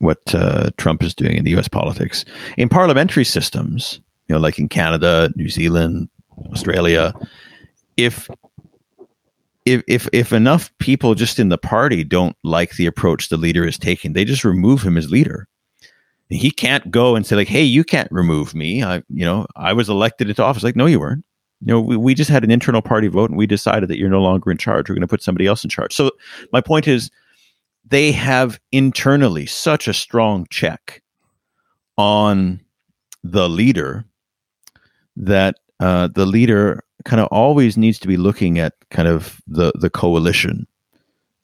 what 0.04 0.36
uh, 0.36 0.70
Trump 0.78 1.04
is 1.04 1.14
doing 1.14 1.38
in 1.38 1.44
the 1.44 1.52
U.S. 1.52 1.68
politics 1.68 2.26
in 2.58 2.70
parliamentary 2.70 3.26
systems, 3.26 4.00
you 4.28 4.36
know, 4.36 4.40
like 4.40 4.60
in 4.60 4.70
Canada, 4.70 5.32
New 5.36 5.50
Zealand, 5.50 6.10
Australia. 6.52 7.14
If 7.98 8.30
if 9.66 9.84
if 9.88 10.08
if 10.12 10.34
enough 10.34 10.72
people 10.80 11.16
just 11.16 11.40
in 11.40 11.50
the 11.50 11.58
party 11.58 12.04
don't 12.04 12.36
like 12.44 12.76
the 12.76 12.86
approach 12.86 13.30
the 13.30 13.38
leader 13.38 13.66
is 13.66 13.78
taking, 13.78 14.14
they 14.14 14.26
just 14.26 14.44
remove 14.44 14.82
him 14.82 14.98
as 14.98 15.12
leader. 15.12 15.48
He 16.30 16.52
can't 16.52 16.90
go 16.90 17.16
and 17.16 17.26
say 17.26 17.36
like, 17.36 17.48
"Hey, 17.48 17.64
you 17.64 17.84
can't 17.84 18.12
remove 18.12 18.56
me. 18.56 18.84
I, 18.84 18.98
you 19.10 19.26
know, 19.26 19.46
I 19.56 19.74
was 19.74 19.90
elected 19.90 20.30
into 20.30 20.44
office." 20.44 20.64
Like, 20.64 20.76
no, 20.76 20.86
you 20.86 21.00
weren't. 21.00 21.24
You 21.62 21.68
know, 21.68 21.82
we, 21.82 21.96
we 21.96 22.14
just 22.14 22.30
had 22.30 22.44
an 22.44 22.52
internal 22.52 22.82
party 22.82 23.08
vote 23.08 23.30
and 23.30 23.38
we 23.38 23.48
decided 23.48 23.90
that 23.90 23.98
you're 23.98 24.10
no 24.10 24.22
longer 24.22 24.52
in 24.52 24.58
charge. 24.58 24.90
We're 24.90 24.96
going 24.96 25.02
to 25.02 25.08
put 25.08 25.24
somebody 25.24 25.48
else 25.48 25.64
in 25.64 25.70
charge. 25.70 25.94
So 25.94 26.12
my 26.52 26.60
point 26.60 26.88
is, 26.88 27.10
they 27.94 28.12
have 28.12 28.60
internally 28.72 29.46
such 29.46 29.88
a 29.88 29.94
strong 29.94 30.48
check 30.50 31.04
on 31.96 32.60
the 33.24 33.48
leader 33.48 34.04
that 35.16 35.58
uh, 35.80 36.08
the 36.08 36.26
leader 36.26 36.84
kind 37.06 37.22
of 37.22 37.28
always 37.28 37.78
needs 37.78 38.00
to 38.00 38.08
be 38.08 38.18
looking 38.18 38.58
at 38.58 38.74
kind 38.90 39.08
of 39.08 39.40
the 39.46 39.72
the 39.76 39.92
coalition 39.92 40.66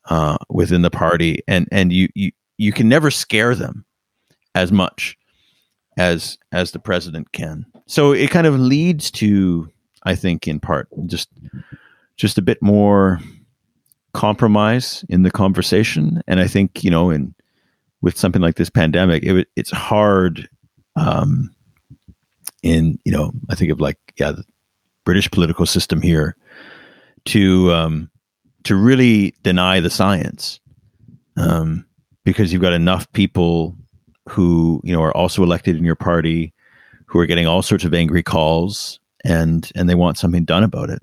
uh, 0.06 0.38
within 0.50 0.82
the 0.82 0.90
party, 0.90 1.38
and 1.48 1.68
and 1.72 1.94
you 1.94 2.10
you 2.16 2.32
you 2.58 2.74
can 2.74 2.90
never 2.90 3.12
scare 3.12 3.54
them 3.54 3.86
as 4.56 4.72
much 4.72 5.16
as 5.98 6.40
as 6.52 6.72
the 6.72 6.80
president 6.80 7.32
can. 7.32 7.64
So 7.86 8.12
it 8.12 8.32
kind 8.32 8.48
of 8.48 8.60
leads 8.60 9.12
to, 9.12 9.70
I 10.02 10.16
think, 10.16 10.48
in 10.48 10.60
part, 10.60 10.88
just 11.06 11.30
just 12.18 12.40
a 12.40 12.42
bit 12.42 12.60
more 12.60 13.20
compromise 14.14 15.04
in 15.10 15.24
the 15.24 15.32
conversation, 15.32 16.22
and 16.28 16.40
I 16.40 16.48
think 16.48 16.84
you 16.84 16.92
know, 16.92 17.10
in 17.10 17.34
with 18.02 18.18
something 18.18 18.42
like 18.42 18.56
this 18.56 18.70
pandemic, 18.70 19.24
it, 19.24 19.48
it's 19.56 19.72
hard. 19.72 20.50
Um, 20.96 21.54
in 22.62 23.00
you 23.06 23.12
know, 23.12 23.32
I 23.50 23.56
think 23.56 23.72
of 23.72 23.80
like 23.80 23.98
yeah, 24.18 24.34
British 25.06 25.30
political 25.32 25.66
system 25.66 26.02
here 26.02 26.36
to 27.26 27.72
um, 27.72 28.10
to 28.64 28.76
really 28.76 29.34
deny 29.44 29.80
the 29.80 29.90
science 29.90 30.60
um, 31.38 31.86
because 32.26 32.52
you've 32.52 32.62
got 32.62 32.74
enough 32.74 33.12
people 33.14 33.76
who 34.28 34.82
you 34.84 34.94
know 34.94 35.02
are 35.02 35.16
also 35.16 35.44
elected 35.44 35.76
in 35.76 35.84
your 35.84 35.96
party 35.96 36.54
who 37.06 37.20
are 37.20 37.26
getting 37.26 37.48
all 37.48 37.62
sorts 37.62 37.84
of 37.84 37.94
angry 37.94 38.24
calls 38.24 39.00
and 39.26 39.72
and 39.76 39.90
they 39.90 39.96
want 39.96 40.18
something 40.18 40.46
done 40.46 40.64
about 40.64 40.90
it 40.90 41.02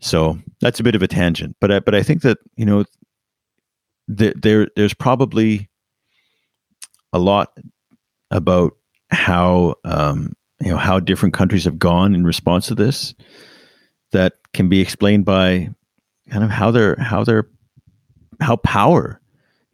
So 0.00 0.38
that's 0.60 0.80
a 0.80 0.82
bit 0.82 0.94
of 0.94 1.02
a 1.02 1.08
tangent, 1.08 1.56
but 1.60 1.70
I, 1.70 1.80
but 1.80 1.94
I 1.94 2.02
think 2.02 2.22
that 2.22 2.38
you 2.56 2.64
know 2.64 2.84
th- 4.16 4.34
there 4.36 4.68
there's 4.76 4.94
probably 4.94 5.68
a 7.12 7.18
lot 7.18 7.56
about 8.30 8.76
how 9.10 9.74
um, 9.84 10.34
you 10.60 10.70
know 10.70 10.76
how 10.76 11.00
different 11.00 11.34
countries 11.34 11.64
have 11.64 11.78
gone 11.78 12.14
in 12.14 12.24
response 12.24 12.66
to 12.68 12.74
this 12.74 13.14
that 14.12 14.34
can 14.54 14.68
be 14.68 14.80
explained 14.80 15.24
by 15.24 15.68
kind 16.30 16.44
of 16.44 16.50
how 16.50 16.70
they're 16.70 16.96
how 16.96 17.24
they're 17.24 17.48
how 18.40 18.56
power 18.56 19.20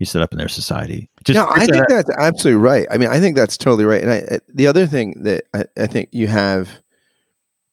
is 0.00 0.10
set 0.10 0.22
up 0.22 0.32
in 0.32 0.38
their 0.38 0.48
society. 0.48 1.08
Just, 1.24 1.36
no, 1.36 1.48
I 1.50 1.66
think 1.66 1.86
that's 1.88 2.10
absolutely 2.10 2.60
right. 2.60 2.86
I 2.90 2.98
mean, 2.98 3.08
I 3.08 3.20
think 3.20 3.36
that's 3.36 3.56
totally 3.56 3.84
right. 3.84 4.02
And 4.02 4.10
I, 4.10 4.38
the 4.48 4.66
other 4.66 4.86
thing 4.86 5.22
that 5.22 5.44
I, 5.54 5.64
I 5.76 5.86
think 5.86 6.08
you 6.12 6.26
have 6.26 6.70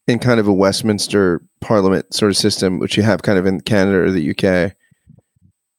in 0.07 0.19
kind 0.19 0.39
of 0.39 0.47
a 0.47 0.53
Westminster 0.53 1.41
Parliament 1.59 2.13
sort 2.13 2.31
of 2.31 2.37
system, 2.37 2.79
which 2.79 2.97
you 2.97 3.03
have 3.03 3.21
kind 3.21 3.37
of 3.37 3.45
in 3.45 3.61
Canada 3.61 3.99
or 3.99 4.11
the 4.11 4.31
UK, 4.31 4.73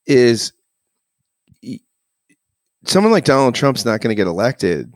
is 0.07 0.53
someone 2.85 3.13
like 3.13 3.25
Donald 3.25 3.55
Trump's 3.55 3.85
not 3.85 4.01
going 4.01 4.11
to 4.11 4.21
get 4.21 4.27
elected 4.27 4.93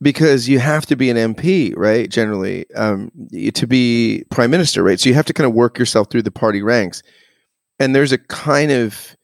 because 0.00 0.48
you 0.48 0.58
have 0.58 0.86
to 0.86 0.96
be 0.96 1.10
an 1.10 1.16
MP, 1.34 1.74
right? 1.76 2.08
Generally, 2.08 2.70
um, 2.74 3.10
to 3.54 3.66
be 3.66 4.24
prime 4.30 4.50
minister, 4.50 4.82
right? 4.82 5.00
So 5.00 5.08
you 5.08 5.14
have 5.14 5.26
to 5.26 5.32
kind 5.32 5.46
of 5.46 5.54
work 5.54 5.78
yourself 5.78 6.08
through 6.10 6.22
the 6.22 6.30
party 6.30 6.62
ranks, 6.62 7.02
and 7.78 7.94
there's 7.94 8.12
a 8.12 8.18
kind 8.18 8.70
of 8.70 9.16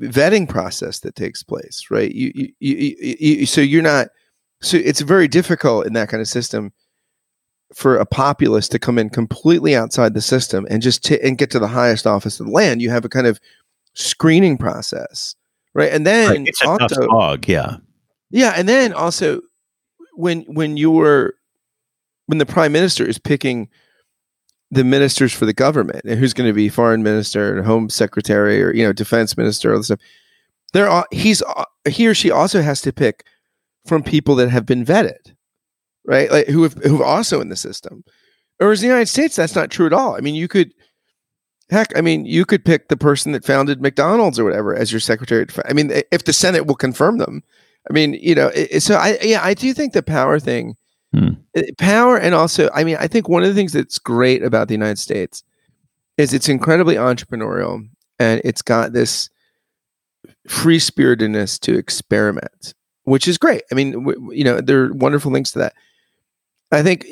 vetting 0.00 0.48
process 0.48 1.00
that 1.00 1.14
takes 1.14 1.42
place, 1.42 1.86
right? 1.90 2.12
You, 2.12 2.32
you, 2.34 2.52
you, 2.60 2.96
you, 3.00 3.46
so 3.46 3.60
you're 3.60 3.82
not. 3.82 4.08
So 4.62 4.76
it's 4.76 5.00
very 5.00 5.28
difficult 5.28 5.86
in 5.86 5.94
that 5.94 6.08
kind 6.08 6.20
of 6.20 6.28
system 6.28 6.72
for 7.74 7.96
a 7.96 8.06
populist 8.06 8.72
to 8.72 8.78
come 8.78 8.98
in 8.98 9.10
completely 9.10 9.76
outside 9.76 10.14
the 10.14 10.20
system 10.20 10.66
and 10.70 10.82
just 10.82 11.04
t- 11.04 11.20
and 11.22 11.38
get 11.38 11.50
to 11.52 11.58
the 11.58 11.68
highest 11.68 12.06
office 12.06 12.40
of 12.40 12.46
the 12.46 12.52
land. 12.52 12.82
You 12.82 12.90
have 12.90 13.04
a 13.04 13.08
kind 13.08 13.26
of 13.26 13.40
screening 13.94 14.58
process, 14.58 15.34
right? 15.74 15.92
And 15.92 16.06
then 16.06 16.28
right. 16.28 16.48
it's 16.48 16.62
a 16.62 16.68
also, 16.68 16.88
tough 16.88 17.08
dog, 17.08 17.48
yeah, 17.48 17.76
yeah, 18.30 18.54
and 18.56 18.68
then 18.68 18.92
also 18.92 19.40
when 20.14 20.42
when 20.42 20.76
you 20.76 20.90
were 20.90 21.34
when 22.26 22.38
the 22.38 22.46
prime 22.46 22.72
minister 22.72 23.04
is 23.04 23.18
picking 23.18 23.68
the 24.70 24.84
ministers 24.84 25.32
for 25.32 25.46
the 25.46 25.52
government 25.52 26.02
and 26.04 26.18
who's 26.18 26.32
going 26.32 26.48
to 26.48 26.54
be 26.54 26.68
foreign 26.68 27.02
minister 27.02 27.56
and 27.56 27.66
home 27.66 27.88
secretary 27.90 28.62
or 28.62 28.72
you 28.72 28.84
know 28.84 28.92
defense 28.92 29.36
minister 29.36 29.72
all 29.72 29.78
this 29.78 29.86
stuff 29.86 29.98
there 30.72 30.88
are 30.88 31.06
he's 31.10 31.42
he 31.88 32.06
or 32.06 32.14
she 32.14 32.30
also 32.30 32.62
has 32.62 32.80
to 32.80 32.92
pick 32.92 33.26
from 33.86 34.02
people 34.02 34.36
that 34.36 34.48
have 34.48 34.66
been 34.66 34.84
vetted 34.84 35.34
right 36.04 36.30
like 36.30 36.46
who 36.46 36.62
have 36.62 36.74
who 36.74 37.02
are 37.02 37.06
also 37.06 37.40
in 37.40 37.48
the 37.48 37.56
system 37.56 38.04
whereas 38.58 38.82
in 38.82 38.88
the 38.88 38.94
united 38.94 39.06
states 39.06 39.36
that's 39.36 39.54
not 39.54 39.70
true 39.70 39.86
at 39.86 39.92
all 39.92 40.16
i 40.16 40.20
mean 40.20 40.34
you 40.34 40.48
could 40.48 40.72
heck 41.70 41.96
i 41.96 42.00
mean 42.00 42.24
you 42.24 42.44
could 42.44 42.64
pick 42.64 42.88
the 42.88 42.96
person 42.96 43.32
that 43.32 43.44
founded 43.44 43.80
mcdonald's 43.80 44.38
or 44.38 44.44
whatever 44.44 44.74
as 44.74 44.92
your 44.92 45.00
secretary 45.00 45.46
i 45.66 45.72
mean 45.72 45.90
if 46.10 46.24
the 46.24 46.32
senate 46.32 46.66
will 46.66 46.74
confirm 46.74 47.18
them 47.18 47.42
I 47.88 47.92
mean, 47.92 48.14
you 48.14 48.34
know, 48.34 48.50
it, 48.54 48.82
so 48.82 48.96
I 48.96 49.18
yeah, 49.22 49.40
I 49.42 49.54
do 49.54 49.72
think 49.72 49.92
the 49.92 50.02
power 50.02 50.38
thing, 50.38 50.76
hmm. 51.14 51.30
power, 51.78 52.18
and 52.18 52.34
also, 52.34 52.68
I 52.74 52.84
mean, 52.84 52.96
I 52.98 53.06
think 53.06 53.28
one 53.28 53.42
of 53.42 53.48
the 53.48 53.54
things 53.54 53.72
that's 53.72 53.98
great 53.98 54.42
about 54.42 54.68
the 54.68 54.74
United 54.74 54.98
States 54.98 55.42
is 56.18 56.34
it's 56.34 56.48
incredibly 56.48 56.96
entrepreneurial 56.96 57.88
and 58.18 58.40
it's 58.44 58.60
got 58.60 58.92
this 58.92 59.30
free 60.48 60.78
spiritedness 60.78 61.58
to 61.60 61.78
experiment, 61.78 62.74
which 63.04 63.26
is 63.26 63.38
great. 63.38 63.62
I 63.72 63.74
mean, 63.74 63.92
w- 63.92 64.30
you 64.32 64.44
know, 64.44 64.60
there 64.60 64.84
are 64.84 64.92
wonderful 64.92 65.32
links 65.32 65.52
to 65.52 65.60
that. 65.60 65.74
I 66.72 66.82
think 66.82 67.06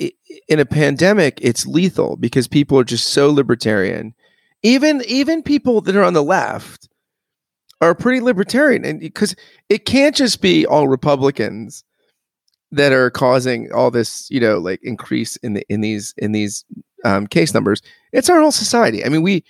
in 0.49 0.61
a 0.61 0.67
pandemic, 0.67 1.39
it's 1.43 1.67
lethal 1.67 2.17
because 2.17 2.47
people 2.47 2.79
are 2.79 2.85
just 2.85 3.09
so 3.09 3.31
libertarian. 3.31 4.15
Even 4.63 5.03
even 5.07 5.43
people 5.43 5.81
that 5.83 5.97
are 5.97 6.05
on 6.05 6.15
the 6.15 6.23
left 6.23 6.89
are 7.81 7.95
pretty 7.95 8.21
libertarian, 8.21 8.85
and 8.85 9.01
because 9.01 9.37
it 9.69 9.85
can't 9.85 10.15
just 10.15 10.41
be 10.41 10.67
all 10.67 10.89
Republicans 10.89 11.85
that 12.71 12.93
are 12.93 13.11
causing 13.11 13.73
all 13.73 13.91
this, 13.91 14.31
you 14.31 14.41
know, 14.41 14.59
like 14.59 14.81
increase 14.83 15.37
in 15.37 15.55
the 15.55 15.65
in 15.69 15.81
these 15.81 16.15
in 16.19 16.33
these 16.33 16.65
um, 17.05 17.27
case 17.27 17.55
numbers. 17.55 17.83
It's 18.13 18.29
our 18.29 18.41
whole 18.41 18.53
society. 18.53 19.05
I 19.05 19.09
mean, 19.09 19.23
we 19.23 19.45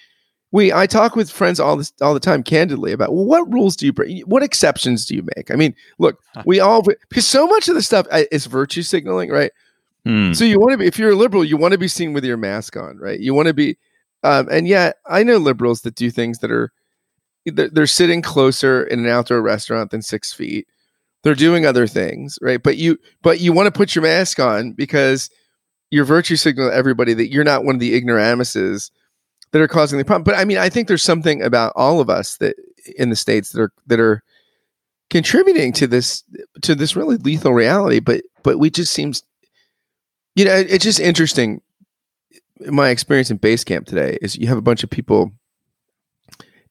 we 0.52 0.72
I 0.72 0.86
talk 0.86 1.16
with 1.16 1.30
friends 1.30 1.58
all 1.60 1.76
this 1.76 1.92
all 2.00 2.14
the 2.14 2.20
time, 2.20 2.42
candidly, 2.42 2.92
about 2.92 3.14
well, 3.14 3.24
what 3.24 3.50
rules 3.52 3.76
do 3.76 3.86
you 3.86 3.92
break? 3.92 4.22
What 4.26 4.42
exceptions 4.42 5.06
do 5.06 5.14
you 5.14 5.26
make? 5.36 5.50
I 5.50 5.54
mean, 5.54 5.74
look, 5.98 6.20
we 6.46 6.60
all 6.60 6.82
because 7.08 7.26
so 7.26 7.46
much 7.46 7.68
of 7.68 7.74
the 7.74 7.82
stuff 7.82 8.06
uh, 8.10 8.22
is 8.30 8.46
virtue 8.46 8.82
signaling, 8.82 9.30
right? 9.30 9.52
Hmm. 10.08 10.32
So 10.32 10.44
you 10.44 10.58
want 10.58 10.72
to 10.72 10.78
be 10.78 10.86
if 10.86 10.98
you're 10.98 11.10
a 11.10 11.16
liberal, 11.16 11.44
you 11.44 11.58
want 11.58 11.72
to 11.72 11.78
be 11.78 11.86
seen 11.86 12.14
with 12.14 12.24
your 12.24 12.38
mask 12.38 12.78
on, 12.78 12.96
right? 12.96 13.20
You 13.20 13.34
want 13.34 13.48
to 13.48 13.54
be, 13.54 13.76
um, 14.22 14.48
and 14.50 14.66
yet 14.66 14.96
I 15.04 15.22
know 15.22 15.36
liberals 15.36 15.82
that 15.82 15.96
do 15.96 16.10
things 16.10 16.38
that 16.38 16.50
are 16.50 16.72
they're, 17.44 17.68
they're 17.68 17.86
sitting 17.86 18.22
closer 18.22 18.84
in 18.84 19.00
an 19.00 19.06
outdoor 19.06 19.42
restaurant 19.42 19.90
than 19.90 20.00
six 20.00 20.32
feet. 20.32 20.66
They're 21.24 21.34
doing 21.34 21.66
other 21.66 21.86
things, 21.86 22.38
right? 22.40 22.62
But 22.62 22.78
you 22.78 22.98
but 23.20 23.40
you 23.40 23.52
want 23.52 23.66
to 23.66 23.78
put 23.78 23.94
your 23.94 24.02
mask 24.02 24.40
on 24.40 24.72
because 24.72 25.28
your 25.90 26.06
virtue 26.06 26.36
signal 26.36 26.70
everybody 26.70 27.12
that 27.12 27.30
you're 27.30 27.44
not 27.44 27.64
one 27.64 27.74
of 27.74 27.80
the 27.80 27.94
ignoramuses 27.94 28.90
that 29.52 29.60
are 29.60 29.68
causing 29.68 29.98
the 29.98 30.06
problem. 30.06 30.24
But 30.24 30.36
I 30.36 30.46
mean, 30.46 30.56
I 30.56 30.70
think 30.70 30.88
there's 30.88 31.02
something 31.02 31.42
about 31.42 31.74
all 31.76 32.00
of 32.00 32.08
us 32.08 32.38
that 32.38 32.56
in 32.96 33.10
the 33.10 33.16
states 33.16 33.50
that 33.50 33.60
are 33.60 33.72
that 33.86 34.00
are 34.00 34.22
contributing 35.10 35.72
to 35.74 35.86
this 35.86 36.24
to 36.62 36.74
this 36.74 36.96
really 36.96 37.18
lethal 37.18 37.52
reality. 37.52 38.00
But 38.00 38.22
but 38.42 38.58
we 38.58 38.70
just 38.70 38.92
seems, 38.94 39.22
you 40.38 40.44
know, 40.44 40.54
it's 40.54 40.84
just 40.84 41.00
interesting. 41.00 41.60
My 42.60 42.90
experience 42.90 43.28
in 43.28 43.38
base 43.38 43.64
camp 43.64 43.86
today 43.88 44.18
is 44.22 44.36
you 44.36 44.46
have 44.46 44.56
a 44.56 44.62
bunch 44.62 44.84
of 44.84 44.90
people 44.90 45.32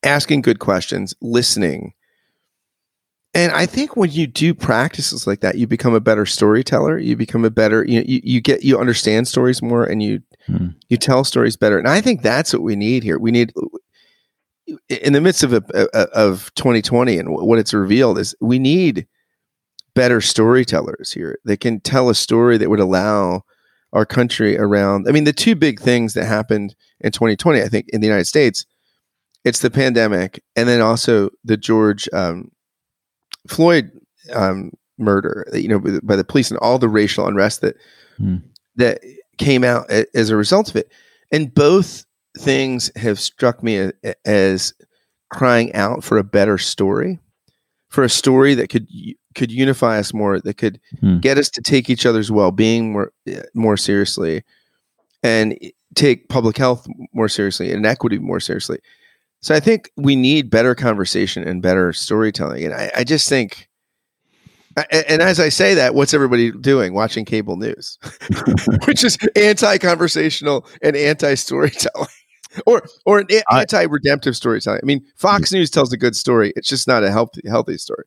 asking 0.03 0.41
good 0.41 0.59
questions, 0.59 1.13
listening. 1.21 1.93
And 3.33 3.51
I 3.51 3.65
think 3.65 3.97
when 3.97 4.09
you 4.09 4.25
do 4.25 4.53
practices 4.53 5.27
like 5.27 5.41
that, 5.41 5.57
you 5.57 5.67
become 5.67 5.93
a 5.93 5.99
better 5.99 6.25
storyteller. 6.25 6.97
You 6.97 7.17
become 7.17 7.43
a 7.43 7.49
better, 7.49 7.83
you 7.85 7.99
know, 7.99 8.05
you, 8.07 8.21
you 8.23 8.39
get, 8.39 8.63
you 8.63 8.79
understand 8.79 9.27
stories 9.27 9.61
more 9.61 9.83
and 9.83 10.01
you, 10.01 10.21
hmm. 10.45 10.67
you 10.87 10.95
tell 10.95 11.25
stories 11.25 11.57
better. 11.57 11.77
And 11.77 11.89
I 11.89 11.99
think 11.99 12.21
that's 12.21 12.53
what 12.53 12.63
we 12.63 12.77
need 12.77 13.03
here. 13.03 13.19
We 13.19 13.31
need, 13.31 13.51
in 14.87 15.11
the 15.11 15.21
midst 15.21 15.43
of 15.43 15.51
a, 15.51 15.61
a, 15.73 16.07
of 16.13 16.53
2020 16.55 17.17
and 17.17 17.29
what 17.31 17.59
it's 17.59 17.73
revealed 17.73 18.17
is 18.17 18.33
we 18.39 18.59
need 18.59 19.07
better 19.93 20.21
storytellers 20.21 21.11
here 21.11 21.37
that 21.43 21.59
can 21.59 21.81
tell 21.81 22.09
a 22.09 22.15
story 22.15 22.57
that 22.57 22.69
would 22.69 22.79
allow 22.79 23.43
our 23.93 24.05
country 24.05 24.57
around. 24.57 25.07
I 25.07 25.11
mean, 25.11 25.23
the 25.23 25.33
two 25.33 25.55
big 25.55 25.79
things 25.79 26.13
that 26.13 26.25
happened 26.25 26.75
in 26.99 27.11
2020, 27.11 27.61
I 27.61 27.67
think, 27.67 27.87
in 27.89 28.01
the 28.01 28.07
United 28.07 28.25
States 28.25 28.65
it's 29.47 29.59
the 29.59 29.71
pandemic, 29.71 30.43
and 30.57 30.67
then 30.67 30.81
also 30.81 31.29
the 31.45 31.55
George 31.55 32.09
um, 32.11 32.51
Floyd 33.47 33.89
um, 34.33 34.71
murder, 34.97 35.47
you 35.53 35.69
know, 35.69 35.79
by 36.03 36.17
the 36.17 36.25
police 36.25 36.51
and 36.51 36.59
all 36.59 36.77
the 36.77 36.89
racial 36.89 37.25
unrest 37.25 37.61
that 37.61 37.77
mm. 38.19 38.43
that 38.75 38.99
came 39.37 39.63
out 39.63 39.89
as 39.89 40.29
a 40.29 40.35
result 40.35 40.69
of 40.69 40.75
it. 40.75 40.91
And 41.31 41.53
both 41.53 42.05
things 42.37 42.91
have 42.97 43.21
struck 43.21 43.63
me 43.63 43.89
as 44.25 44.73
crying 45.31 45.73
out 45.73 46.03
for 46.03 46.17
a 46.17 46.25
better 46.25 46.57
story, 46.57 47.17
for 47.87 48.03
a 48.03 48.09
story 48.09 48.53
that 48.55 48.69
could 48.69 48.87
could 49.37 49.51
unify 49.51 49.97
us 49.97 50.13
more, 50.13 50.41
that 50.41 50.55
could 50.55 50.81
mm. 51.01 51.21
get 51.21 51.37
us 51.37 51.49
to 51.51 51.61
take 51.61 51.89
each 51.89 52.05
other's 52.05 52.29
well 52.29 52.51
being 52.51 52.91
more 52.91 53.13
more 53.53 53.77
seriously, 53.77 54.43
and 55.23 55.57
take 55.95 56.27
public 56.27 56.57
health 56.57 56.85
more 57.13 57.29
seriously 57.29 57.71
and 57.71 57.85
equity 57.85 58.19
more 58.19 58.39
seriously. 58.39 58.79
So 59.41 59.55
I 59.55 59.59
think 59.59 59.91
we 59.95 60.15
need 60.15 60.49
better 60.49 60.75
conversation 60.75 61.47
and 61.47 61.61
better 61.61 61.93
storytelling. 61.93 62.65
And 62.65 62.73
I, 62.73 62.91
I 62.97 63.03
just 63.03 63.29
think, 63.29 63.69
and 64.91 65.21
as 65.21 65.39
I 65.39 65.49
say 65.49 65.73
that, 65.75 65.95
what's 65.95 66.13
everybody 66.13 66.51
doing? 66.51 66.93
Watching 66.93 67.23
cable 67.23 67.55
news, 67.55 67.97
which 68.85 69.03
is 69.03 69.17
anti-conversational 69.35 70.65
and 70.81 70.95
anti-storytelling, 70.95 72.07
or 72.65 72.83
or 73.05 73.19
an 73.19 73.27
anti-redemptive 73.51 74.35
storytelling. 74.35 74.79
I 74.83 74.85
mean, 74.85 75.05
Fox 75.15 75.51
News 75.51 75.69
tells 75.69 75.93
a 75.93 75.97
good 75.97 76.15
story; 76.15 76.53
it's 76.55 76.67
just 76.67 76.87
not 76.87 77.03
a 77.03 77.11
healthy 77.11 77.41
healthy 77.47 77.77
story. 77.77 78.05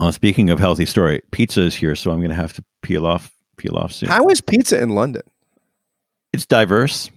Well, 0.00 0.12
speaking 0.12 0.50
of 0.50 0.58
healthy 0.58 0.86
story, 0.86 1.22
pizza 1.30 1.62
is 1.62 1.74
here, 1.74 1.94
so 1.94 2.10
I'm 2.10 2.18
going 2.18 2.30
to 2.30 2.36
have 2.36 2.52
to 2.54 2.64
peel 2.82 3.06
off 3.06 3.32
peel 3.56 3.76
off 3.76 3.92
soon. 3.92 4.08
How 4.08 4.28
is 4.28 4.40
pizza 4.40 4.80
in 4.80 4.90
London? 4.90 5.22
It's 6.32 6.46
diverse. 6.46 7.10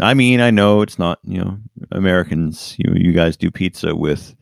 I 0.00 0.14
mean, 0.14 0.40
I 0.40 0.50
know 0.50 0.80
it's 0.80 0.98
not, 0.98 1.18
you 1.24 1.38
know, 1.38 1.58
Americans, 1.90 2.74
you 2.78 2.92
you 2.94 3.12
guys 3.12 3.36
do 3.36 3.50
pizza 3.50 3.94
with 3.94 4.34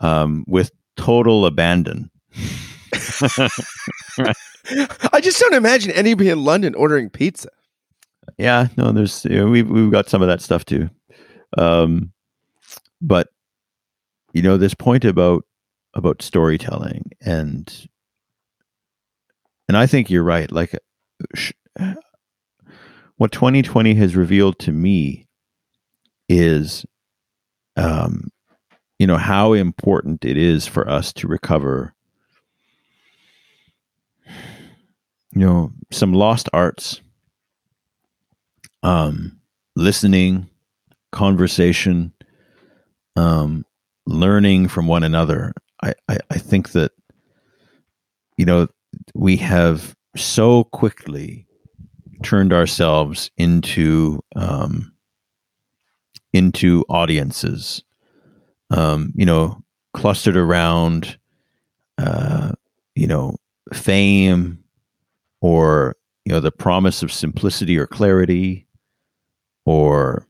um 0.00 0.44
with 0.48 0.70
total 0.96 1.46
abandon. 1.46 2.10
I 5.12 5.20
just 5.20 5.38
don't 5.40 5.54
imagine 5.54 5.92
anybody 5.92 6.30
in 6.30 6.44
London 6.44 6.74
ordering 6.74 7.10
pizza. 7.10 7.50
Yeah, 8.38 8.68
no, 8.76 8.90
there's 8.92 9.24
you 9.24 9.36
know, 9.36 9.46
we've 9.46 9.68
we've 9.68 9.92
got 9.92 10.08
some 10.08 10.22
of 10.22 10.28
that 10.28 10.40
stuff 10.42 10.64
too. 10.64 10.90
Um 11.56 12.12
but 13.00 13.28
you 14.32 14.42
know, 14.42 14.56
this 14.56 14.74
point 14.74 15.04
about 15.04 15.44
about 15.96 16.22
storytelling 16.22 17.10
and 17.22 17.88
and 19.68 19.76
I 19.76 19.86
think 19.86 20.10
you're 20.10 20.22
right. 20.22 20.50
Like 20.52 20.78
sh- 21.34 21.52
what 23.16 23.32
2020 23.32 23.94
has 23.94 24.14
revealed 24.14 24.58
to 24.60 24.72
me 24.72 25.26
is 26.28 26.84
um 27.76 28.30
you 28.98 29.06
know 29.06 29.16
how 29.16 29.52
important 29.52 30.24
it 30.24 30.36
is 30.36 30.66
for 30.66 30.88
us 30.88 31.12
to 31.12 31.26
recover 31.28 31.94
you 35.32 35.40
know 35.40 35.72
some 35.92 36.12
lost 36.12 36.48
arts 36.52 37.00
um 38.82 39.38
listening 39.76 40.48
conversation 41.12 42.12
um 43.14 43.64
learning 44.06 44.68
from 44.68 44.86
one 44.86 45.02
another 45.04 45.52
I, 46.08 46.18
I 46.30 46.38
think 46.38 46.72
that 46.72 46.92
you 48.36 48.44
know 48.44 48.68
we 49.14 49.36
have 49.36 49.94
so 50.16 50.64
quickly 50.64 51.46
turned 52.22 52.52
ourselves 52.52 53.30
into 53.36 54.22
um 54.34 54.92
into 56.32 56.84
audiences 56.88 57.82
um 58.70 59.12
you 59.14 59.26
know 59.26 59.62
clustered 59.94 60.36
around 60.36 61.18
uh 61.98 62.52
you 62.94 63.06
know 63.06 63.36
fame 63.72 64.58
or 65.40 65.96
you 66.24 66.32
know 66.32 66.40
the 66.40 66.50
promise 66.50 67.02
of 67.02 67.12
simplicity 67.12 67.78
or 67.78 67.86
clarity 67.86 68.66
or 69.66 70.26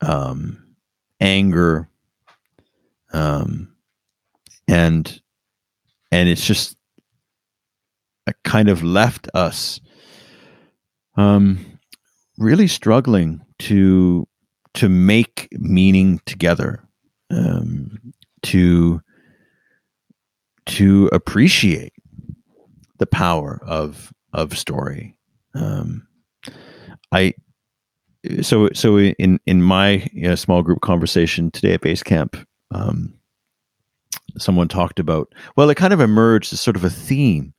um, 0.00 0.76
anger 1.20 1.88
um, 3.12 3.73
and 4.68 5.20
and 6.10 6.28
it's 6.28 6.44
just 6.44 6.76
kind 8.44 8.68
of 8.68 8.82
left 8.82 9.28
us 9.34 9.80
um, 11.16 11.78
really 12.38 12.66
struggling 12.66 13.44
to 13.60 14.26
to 14.74 14.88
make 14.88 15.48
meaning 15.52 16.20
together 16.26 16.82
um, 17.30 18.12
to 18.42 19.00
to 20.66 21.08
appreciate 21.12 21.92
the 22.98 23.06
power 23.06 23.60
of 23.66 24.12
of 24.32 24.58
story. 24.58 25.16
Um, 25.54 26.06
I 27.12 27.34
so 28.42 28.68
so 28.74 28.98
in 28.98 29.38
in 29.46 29.62
my 29.62 30.08
you 30.12 30.28
know, 30.28 30.34
small 30.34 30.62
group 30.62 30.80
conversation 30.80 31.50
today 31.50 31.74
at 31.74 31.82
Basecamp, 31.82 32.44
um, 32.72 33.14
someone 34.38 34.68
talked 34.68 34.98
about 34.98 35.34
well, 35.56 35.70
it 35.70 35.76
kind 35.76 35.92
of 35.92 36.00
emerged 36.00 36.52
as 36.52 36.60
sort 36.60 36.76
of 36.76 36.84
a 36.84 36.90
theme 36.90 37.52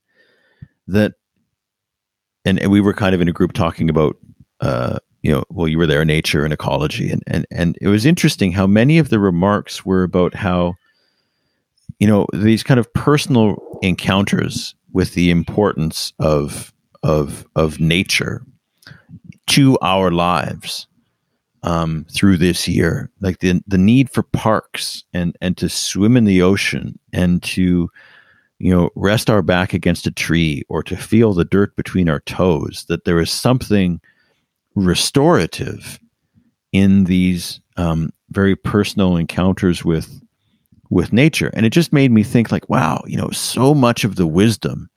that, 0.88 1.14
and, 2.44 2.60
and 2.60 2.72
we 2.72 2.82
were 2.82 2.94
kind 2.94 3.16
of 3.16 3.22
in 3.22 3.28
a 3.28 3.34
group 3.34 3.54
talking 3.54 3.90
about. 3.90 4.18
Uh, 4.62 5.00
you 5.22 5.32
know, 5.32 5.44
well, 5.50 5.68
you 5.68 5.80
were 5.80 5.88
there, 5.88 6.06
nature 6.06 6.44
and 6.44 6.54
ecology, 6.54 7.10
and 7.10 7.24
and 7.26 7.48
and 7.50 7.78
it 7.82 7.88
was 7.88 8.06
interesting 8.06 8.52
how 8.52 8.68
many 8.68 9.00
of 9.00 9.10
the 9.10 9.20
remarks 9.20 9.84
were 9.84 10.04
about 10.04 10.36
how, 10.36 10.76
you 12.00 12.06
know, 12.06 12.28
these 12.32 12.62
kind 12.62 12.80
of 12.80 12.94
personal 12.94 13.80
encounters 13.82 14.76
with 14.94 15.16
the 15.16 15.32
importance 15.32 16.14
of 16.20 16.72
of 17.02 17.46
of 17.56 17.80
nature 17.80 18.46
to 19.48 19.78
our 19.82 20.12
lives 20.12 20.88
um, 21.66 22.06
through 22.12 22.38
this 22.38 22.68
year, 22.68 23.10
like 23.20 23.40
the 23.40 23.62
the 23.68 23.78
need 23.78 24.10
for 24.12 24.24
parks 24.24 25.04
and 25.14 25.36
and 25.42 25.58
to 25.58 25.68
swim 25.68 26.16
in 26.16 26.26
the 26.26 26.42
ocean 26.42 26.98
and 27.12 27.42
to 27.44 27.90
you 28.60 28.72
know 28.72 28.92
rest 28.96 29.30
our 29.30 29.42
back 29.42 29.74
against 29.74 30.08
a 30.08 30.12
tree 30.12 30.64
or 30.70 30.84
to 30.84 30.96
feel 30.96 31.34
the 31.34 31.44
dirt 31.44 31.76
between 31.76 32.08
our 32.08 32.22
toes. 32.22 32.86
That 32.88 33.06
there 33.06 33.20
is 33.20 33.32
something 33.32 34.00
restorative 34.76 36.00
in 36.72 37.06
these 37.06 37.60
um, 37.78 38.14
very 38.30 38.56
personal 38.56 39.18
encounters 39.18 39.84
with 39.84 40.22
with 40.92 41.12
nature. 41.12 41.50
And 41.54 41.66
it 41.66 41.72
just 41.72 41.92
made 41.92 42.12
me 42.12 42.22
think 42.22 42.52
like, 42.52 42.70
wow, 42.70 43.04
you 43.08 43.18
know, 43.18 43.32
so 43.32 43.74
much 43.74 44.04
of 44.04 44.18
the 44.18 44.28
wisdom 44.28 44.88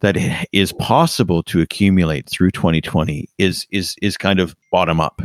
that 0.00 0.16
is 0.52 0.72
possible 0.72 1.44
to 1.44 1.60
accumulate 1.60 2.28
through 2.28 2.50
2020 2.50 3.28
is 3.38 3.64
is 3.70 3.94
is 4.02 4.16
kind 4.16 4.40
of 4.40 4.56
bottom 4.72 5.00
up 5.00 5.22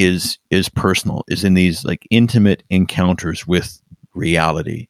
is 0.00 0.38
is 0.50 0.68
personal 0.68 1.24
is 1.28 1.44
in 1.44 1.54
these 1.54 1.84
like 1.84 2.06
intimate 2.10 2.62
encounters 2.70 3.46
with 3.46 3.80
reality 4.14 4.88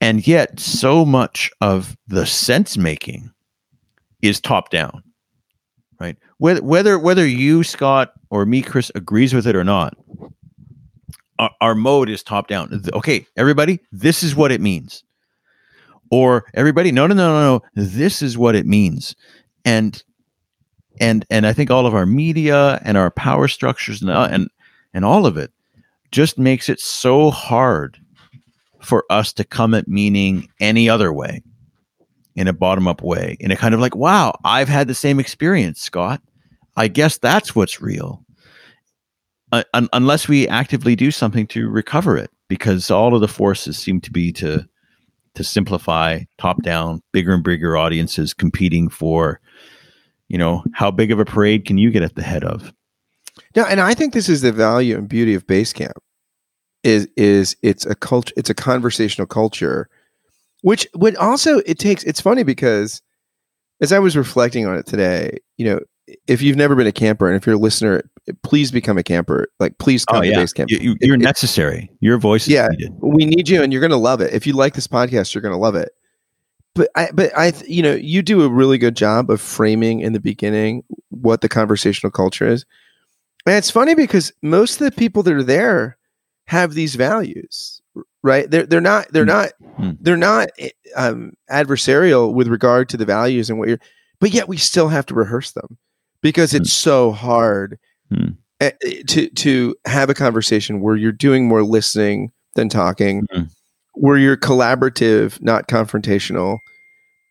and 0.00 0.26
yet 0.26 0.58
so 0.60 1.04
much 1.04 1.50
of 1.60 1.96
the 2.06 2.24
sense 2.26 2.76
making 2.76 3.30
is 4.22 4.40
top 4.40 4.70
down 4.70 5.02
right 6.00 6.16
whether 6.38 6.62
whether 6.62 6.98
whether 6.98 7.26
you 7.26 7.62
scott 7.62 8.12
or 8.30 8.46
me 8.46 8.62
chris 8.62 8.90
agrees 8.94 9.34
with 9.34 9.46
it 9.46 9.56
or 9.56 9.64
not 9.64 9.96
our, 11.38 11.50
our 11.60 11.74
mode 11.74 12.08
is 12.08 12.22
top 12.22 12.48
down. 12.48 12.82
Okay, 12.92 13.26
everybody, 13.36 13.80
this 13.92 14.22
is 14.22 14.34
what 14.34 14.52
it 14.52 14.60
means. 14.60 15.04
Or 16.10 16.44
everybody, 16.54 16.90
no, 16.90 17.06
no, 17.06 17.14
no, 17.14 17.32
no, 17.32 17.40
no. 17.40 17.62
This 17.74 18.22
is 18.22 18.38
what 18.38 18.54
it 18.54 18.66
means. 18.66 19.14
And 19.64 20.02
and 21.00 21.24
and 21.30 21.46
I 21.46 21.52
think 21.52 21.70
all 21.70 21.86
of 21.86 21.94
our 21.94 22.06
media 22.06 22.80
and 22.84 22.96
our 22.96 23.10
power 23.10 23.48
structures 23.48 24.02
and 24.02 24.10
uh, 24.10 24.28
and 24.30 24.48
and 24.94 25.04
all 25.04 25.26
of 25.26 25.36
it 25.36 25.52
just 26.10 26.38
makes 26.38 26.68
it 26.68 26.80
so 26.80 27.30
hard 27.30 27.98
for 28.80 29.04
us 29.10 29.32
to 29.34 29.44
come 29.44 29.74
at 29.74 29.88
meaning 29.88 30.48
any 30.60 30.88
other 30.88 31.12
way 31.12 31.42
in 32.36 32.46
a 32.46 32.52
bottom 32.52 32.86
up 32.86 33.02
way 33.02 33.36
in 33.40 33.50
a 33.50 33.56
kind 33.56 33.74
of 33.74 33.80
like 33.80 33.96
wow 33.96 34.32
i've 34.44 34.68
had 34.68 34.86
the 34.86 34.94
same 34.94 35.18
experience 35.18 35.80
scott. 35.80 36.22
I 36.78 36.86
guess 36.86 37.18
that's 37.18 37.56
what's 37.56 37.82
real. 37.82 38.24
Uh, 39.50 39.64
un- 39.74 39.88
unless 39.92 40.28
we 40.28 40.46
actively 40.46 40.94
do 40.94 41.10
something 41.10 41.48
to 41.48 41.68
recover 41.68 42.16
it, 42.16 42.30
because 42.46 42.88
all 42.88 43.16
of 43.16 43.20
the 43.20 43.26
forces 43.26 43.76
seem 43.76 44.00
to 44.02 44.12
be 44.12 44.32
to 44.34 44.64
to 45.34 45.44
simplify, 45.44 46.20
top 46.38 46.62
down, 46.62 47.02
bigger 47.12 47.34
and 47.34 47.42
bigger 47.42 47.76
audiences 47.76 48.32
competing 48.32 48.88
for, 48.88 49.40
you 50.28 50.38
know, 50.38 50.62
how 50.72 50.90
big 50.90 51.10
of 51.10 51.18
a 51.18 51.24
parade 51.24 51.64
can 51.64 51.78
you 51.78 51.90
get 51.90 52.02
at 52.02 52.14
the 52.14 52.22
head 52.22 52.44
of? 52.44 52.72
Yeah, 53.54 53.64
and 53.64 53.80
I 53.80 53.94
think 53.94 54.12
this 54.12 54.28
is 54.28 54.42
the 54.42 54.52
value 54.52 54.96
and 54.96 55.08
beauty 55.08 55.34
of 55.34 55.46
Basecamp. 55.46 55.92
Is 56.84 57.08
is 57.16 57.56
it's 57.62 57.84
a 57.86 57.94
culture, 57.94 58.32
it's 58.36 58.50
a 58.50 58.54
conversational 58.54 59.26
culture, 59.26 59.88
which 60.62 60.86
would 60.94 61.16
also 61.16 61.58
it 61.66 61.78
takes. 61.78 62.04
It's 62.04 62.20
funny 62.20 62.44
because 62.44 63.02
as 63.80 63.92
I 63.92 63.98
was 63.98 64.16
reflecting 64.16 64.66
on 64.66 64.76
it 64.76 64.86
today, 64.86 65.38
you 65.56 65.66
know, 65.66 65.80
if 66.26 66.42
you've 66.42 66.56
never 66.56 66.74
been 66.74 66.86
a 66.86 66.92
camper 66.92 67.26
and 67.26 67.36
if 67.36 67.46
you're 67.46 67.56
a 67.56 67.58
listener, 67.58 68.02
please 68.42 68.70
become 68.70 68.98
a 68.98 69.02
camper. 69.02 69.48
Like, 69.60 69.78
please 69.78 70.04
oh, 70.08 70.14
come 70.14 70.20
oh, 70.22 70.24
yeah. 70.24 70.36
to 70.36 70.40
Basecamp. 70.40 70.66
You, 70.68 71.12
are 71.12 71.16
necessary. 71.16 71.90
Your 72.00 72.18
voice 72.18 72.42
is 72.42 72.54
yeah, 72.54 72.68
needed. 72.70 72.92
We 73.00 73.24
need 73.26 73.48
you 73.48 73.62
and 73.62 73.72
you're 73.72 73.80
going 73.80 73.90
to 73.90 73.96
love 73.96 74.20
it. 74.20 74.32
If 74.32 74.46
you 74.46 74.52
like 74.52 74.74
this 74.74 74.86
podcast, 74.86 75.34
you're 75.34 75.42
going 75.42 75.54
to 75.54 75.58
love 75.58 75.74
it. 75.74 75.90
But 76.78 76.90
I, 76.94 77.10
but 77.12 77.36
I, 77.36 77.52
you 77.66 77.82
know, 77.82 77.94
you 77.94 78.22
do 78.22 78.42
a 78.42 78.48
really 78.48 78.78
good 78.78 78.96
job 78.96 79.30
of 79.30 79.40
framing 79.40 80.00
in 80.00 80.12
the 80.12 80.20
beginning 80.20 80.84
what 81.10 81.40
the 81.40 81.48
conversational 81.48 82.10
culture 82.10 82.46
is. 82.46 82.64
And 83.46 83.56
it's 83.56 83.70
funny 83.70 83.94
because 83.94 84.32
most 84.42 84.80
of 84.80 84.84
the 84.84 84.96
people 84.96 85.22
that 85.24 85.34
are 85.34 85.42
there 85.42 85.98
have 86.46 86.74
these 86.74 86.94
values, 86.94 87.82
right? 88.22 88.50
They're, 88.50 88.64
they're 88.64 88.80
not, 88.80 89.08
they're 89.10 89.24
not, 89.24 89.50
mm-hmm. 89.78 89.92
they're 90.00 90.16
not 90.16 90.48
um, 90.96 91.32
adversarial 91.50 92.32
with 92.32 92.46
regard 92.46 92.88
to 92.90 92.96
the 92.96 93.04
values 93.04 93.50
and 93.50 93.58
what 93.58 93.68
you're, 93.68 93.80
but 94.20 94.30
yet 94.30 94.48
we 94.48 94.56
still 94.56 94.88
have 94.88 95.06
to 95.06 95.14
rehearse 95.14 95.50
them 95.52 95.78
because 96.22 96.54
it's 96.54 96.70
mm. 96.70 96.82
so 96.82 97.12
hard 97.12 97.78
mm. 98.12 98.36
to 99.06 99.28
to 99.30 99.74
have 99.84 100.10
a 100.10 100.14
conversation 100.14 100.80
where 100.80 100.96
you're 100.96 101.12
doing 101.12 101.46
more 101.46 101.62
listening 101.62 102.32
than 102.54 102.68
talking, 102.68 103.26
mm. 103.32 103.48
Where 103.98 104.16
you're 104.16 104.36
collaborative, 104.36 105.42
not 105.42 105.68
confrontational. 105.68 106.58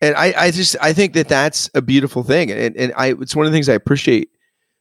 And 0.00 0.14
I, 0.14 0.34
I 0.36 0.50
just 0.50 0.76
I 0.80 0.92
think 0.92 1.14
that 1.14 1.28
that's 1.28 1.70
a 1.74 1.82
beautiful 1.82 2.22
thing, 2.22 2.52
and 2.52 2.76
and 2.76 2.92
I 2.96 3.14
it's 3.20 3.34
one 3.34 3.46
of 3.46 3.52
the 3.52 3.56
things 3.56 3.68
I 3.68 3.74
appreciate 3.74 4.30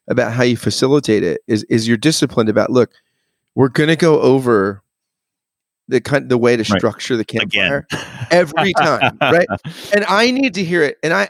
about 0.07 0.31
how 0.31 0.43
you 0.43 0.55
facilitate 0.55 1.23
it 1.23 1.41
is 1.47 1.63
is 1.63 1.88
you're 1.88 1.97
disciplined 1.97 2.49
about 2.49 2.69
look, 2.69 2.91
we're 3.55 3.69
gonna 3.69 3.95
go 3.95 4.21
over 4.21 4.83
the 5.88 6.01
kind 6.01 6.29
the 6.29 6.38
way 6.38 6.55
to 6.55 6.63
structure 6.63 7.15
right. 7.15 7.17
the 7.17 7.25
campfire 7.25 7.88
every 8.29 8.73
time, 8.73 9.17
right? 9.21 9.47
And 9.93 10.05
I 10.07 10.29
need 10.29 10.53
to 10.53 10.63
hear 10.63 10.83
it, 10.83 10.97
and 11.01 11.13
I 11.13 11.29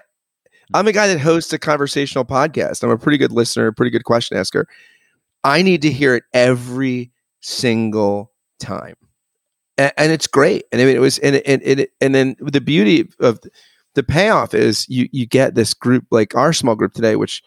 I'm 0.74 0.88
a 0.88 0.92
guy 0.92 1.08
that 1.08 1.20
hosts 1.20 1.54
a 1.54 1.60
conversational 1.60 2.26
podcast. 2.26 2.84
I'm 2.84 2.90
a 2.90 2.98
pretty 2.98 3.18
good 3.18 3.32
listener, 3.32 3.68
a 3.68 3.74
pretty 3.74 3.92
good 3.92 4.04
question 4.04 4.38
asker. 4.38 4.68
I 5.46 5.62
need 5.62 5.82
to 5.84 5.92
hear 5.92 6.14
it 6.16 6.24
every 6.34 7.12
single 7.40 8.34
time. 8.60 8.96
And, 9.78 9.94
and 9.98 10.12
it's 10.12 10.28
great. 10.28 10.66
And 10.72 10.82
I 10.82 10.86
mean, 10.86 10.96
it 10.96 11.00
was, 11.00 11.18
and, 11.20 11.38
and, 11.38 11.62
and, 11.64 11.88
and 12.02 12.16
then 12.16 12.36
the 12.40 12.62
beauty 12.62 13.10
of 13.20 13.40
the 13.96 14.04
payoff 14.04 14.54
is 14.54 14.88
you, 14.90 15.08
you 15.12 15.26
get 15.26 15.56
this 15.56 15.74
group 15.74 16.06
like 16.12 16.36
our 16.36 16.54
small 16.54 16.76
group 16.76 16.94
today, 16.94 17.16
which 17.16 17.44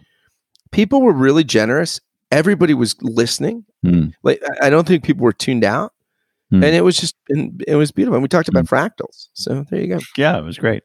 people 0.73 1.03
were 1.03 1.13
really 1.13 1.45
generous. 1.45 2.01
Everybody 2.31 2.75
was 2.75 2.95
listening. 3.03 3.65
Mm. 3.85 4.13
Like, 4.23 4.43
I 4.61 4.71
don't 4.71 4.87
think 4.87 5.05
people 5.05 5.25
were 5.25 5.33
tuned 5.33 5.65
out. 5.65 5.93
Mm. 6.53 6.65
And 6.65 6.75
it 6.77 6.83
was 6.83 6.99
just, 6.99 7.15
and 7.29 7.63
it 7.69 7.77
was 7.77 7.93
beautiful. 7.93 8.17
And 8.17 8.23
we 8.23 8.29
talked 8.29 8.49
about 8.49 8.65
mm. 8.65 8.69
fractals. 8.69 9.29
So 9.35 9.65
there 9.71 9.81
you 9.81 9.87
go. 9.87 10.01
Yeah, 10.17 10.37
it 10.39 10.45
was 10.45 10.59
great. 10.59 10.83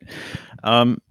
Um, 0.64 1.02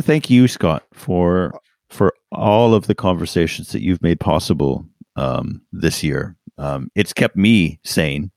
thank 0.00 0.30
you, 0.30 0.48
Scott, 0.48 0.84
for 0.92 1.60
for 1.90 2.14
all 2.30 2.74
of 2.74 2.86
the 2.86 2.94
conversations 2.94 3.72
that 3.72 3.82
you've 3.82 4.02
made 4.02 4.20
possible 4.20 4.86
um, 5.16 5.62
this 5.72 6.02
year. 6.02 6.36
Um, 6.58 6.90
it's 6.94 7.12
kept 7.12 7.36
me 7.36 7.80
sane. 7.84 8.30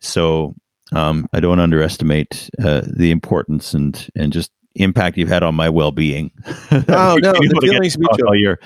So 0.00 0.54
um, 0.92 1.28
I 1.32 1.40
don't 1.40 1.60
underestimate 1.60 2.50
uh, 2.62 2.82
the 2.86 3.10
importance 3.10 3.74
and 3.74 4.08
and 4.16 4.32
just 4.32 4.50
impact 4.76 5.16
you've 5.16 5.28
had 5.28 5.42
on 5.42 5.54
my 5.54 5.68
well-being. 5.68 6.30
Oh 6.72 7.18
no, 7.20 7.32
the 7.32 7.58
feeling's 7.60 7.98
mutual 7.98 8.28
all 8.28 8.36
year, 8.36 8.60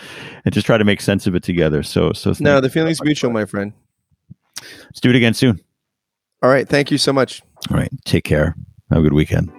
and 0.44 0.52
just 0.52 0.66
try 0.66 0.76
to 0.76 0.84
make 0.84 1.00
sense 1.00 1.26
of 1.26 1.34
it 1.34 1.42
together. 1.42 1.82
So 1.82 2.12
so 2.12 2.34
no, 2.40 2.60
the 2.60 2.70
feeling's 2.70 3.02
mutual, 3.02 3.30
my 3.30 3.44
friend. 3.46 3.72
Let's 4.84 5.00
do 5.00 5.10
it 5.10 5.16
again 5.16 5.34
soon. 5.34 5.60
All 6.42 6.50
right, 6.50 6.68
thank 6.68 6.90
you 6.90 6.98
so 6.98 7.12
much. 7.12 7.42
All 7.70 7.76
right, 7.76 7.90
take 8.04 8.24
care. 8.24 8.54
Have 8.90 9.00
a 9.00 9.02
good 9.02 9.14
weekend. 9.14 9.50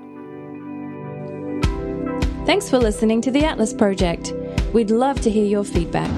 Thanks 2.45 2.69
for 2.69 2.77
listening 2.77 3.21
to 3.21 3.31
the 3.31 3.43
Atlas 3.43 3.73
Project. 3.73 4.33
We'd 4.71 4.91
love 4.91 5.19
to 5.21 5.31
hear 5.31 5.45
your 5.45 5.63
feedback. 5.63 6.11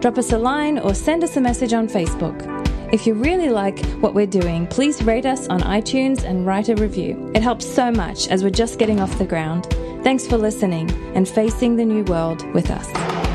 Drop 0.00 0.16
us 0.16 0.32
a 0.32 0.38
line 0.38 0.78
or 0.78 0.94
send 0.94 1.24
us 1.24 1.36
a 1.36 1.40
message 1.40 1.72
on 1.72 1.88
Facebook. 1.88 2.61
If 2.92 3.06
you 3.06 3.14
really 3.14 3.48
like 3.48 3.82
what 4.02 4.12
we're 4.12 4.26
doing, 4.26 4.66
please 4.66 5.02
rate 5.02 5.24
us 5.24 5.48
on 5.48 5.62
iTunes 5.62 6.24
and 6.24 6.46
write 6.46 6.68
a 6.68 6.74
review. 6.74 7.32
It 7.34 7.40
helps 7.40 7.64
so 7.64 7.90
much 7.90 8.28
as 8.28 8.44
we're 8.44 8.50
just 8.50 8.78
getting 8.78 9.00
off 9.00 9.16
the 9.16 9.24
ground. 9.24 9.64
Thanks 10.04 10.26
for 10.26 10.36
listening 10.36 10.90
and 11.14 11.26
facing 11.26 11.76
the 11.76 11.86
new 11.86 12.04
world 12.04 12.44
with 12.52 12.70
us. 12.70 13.31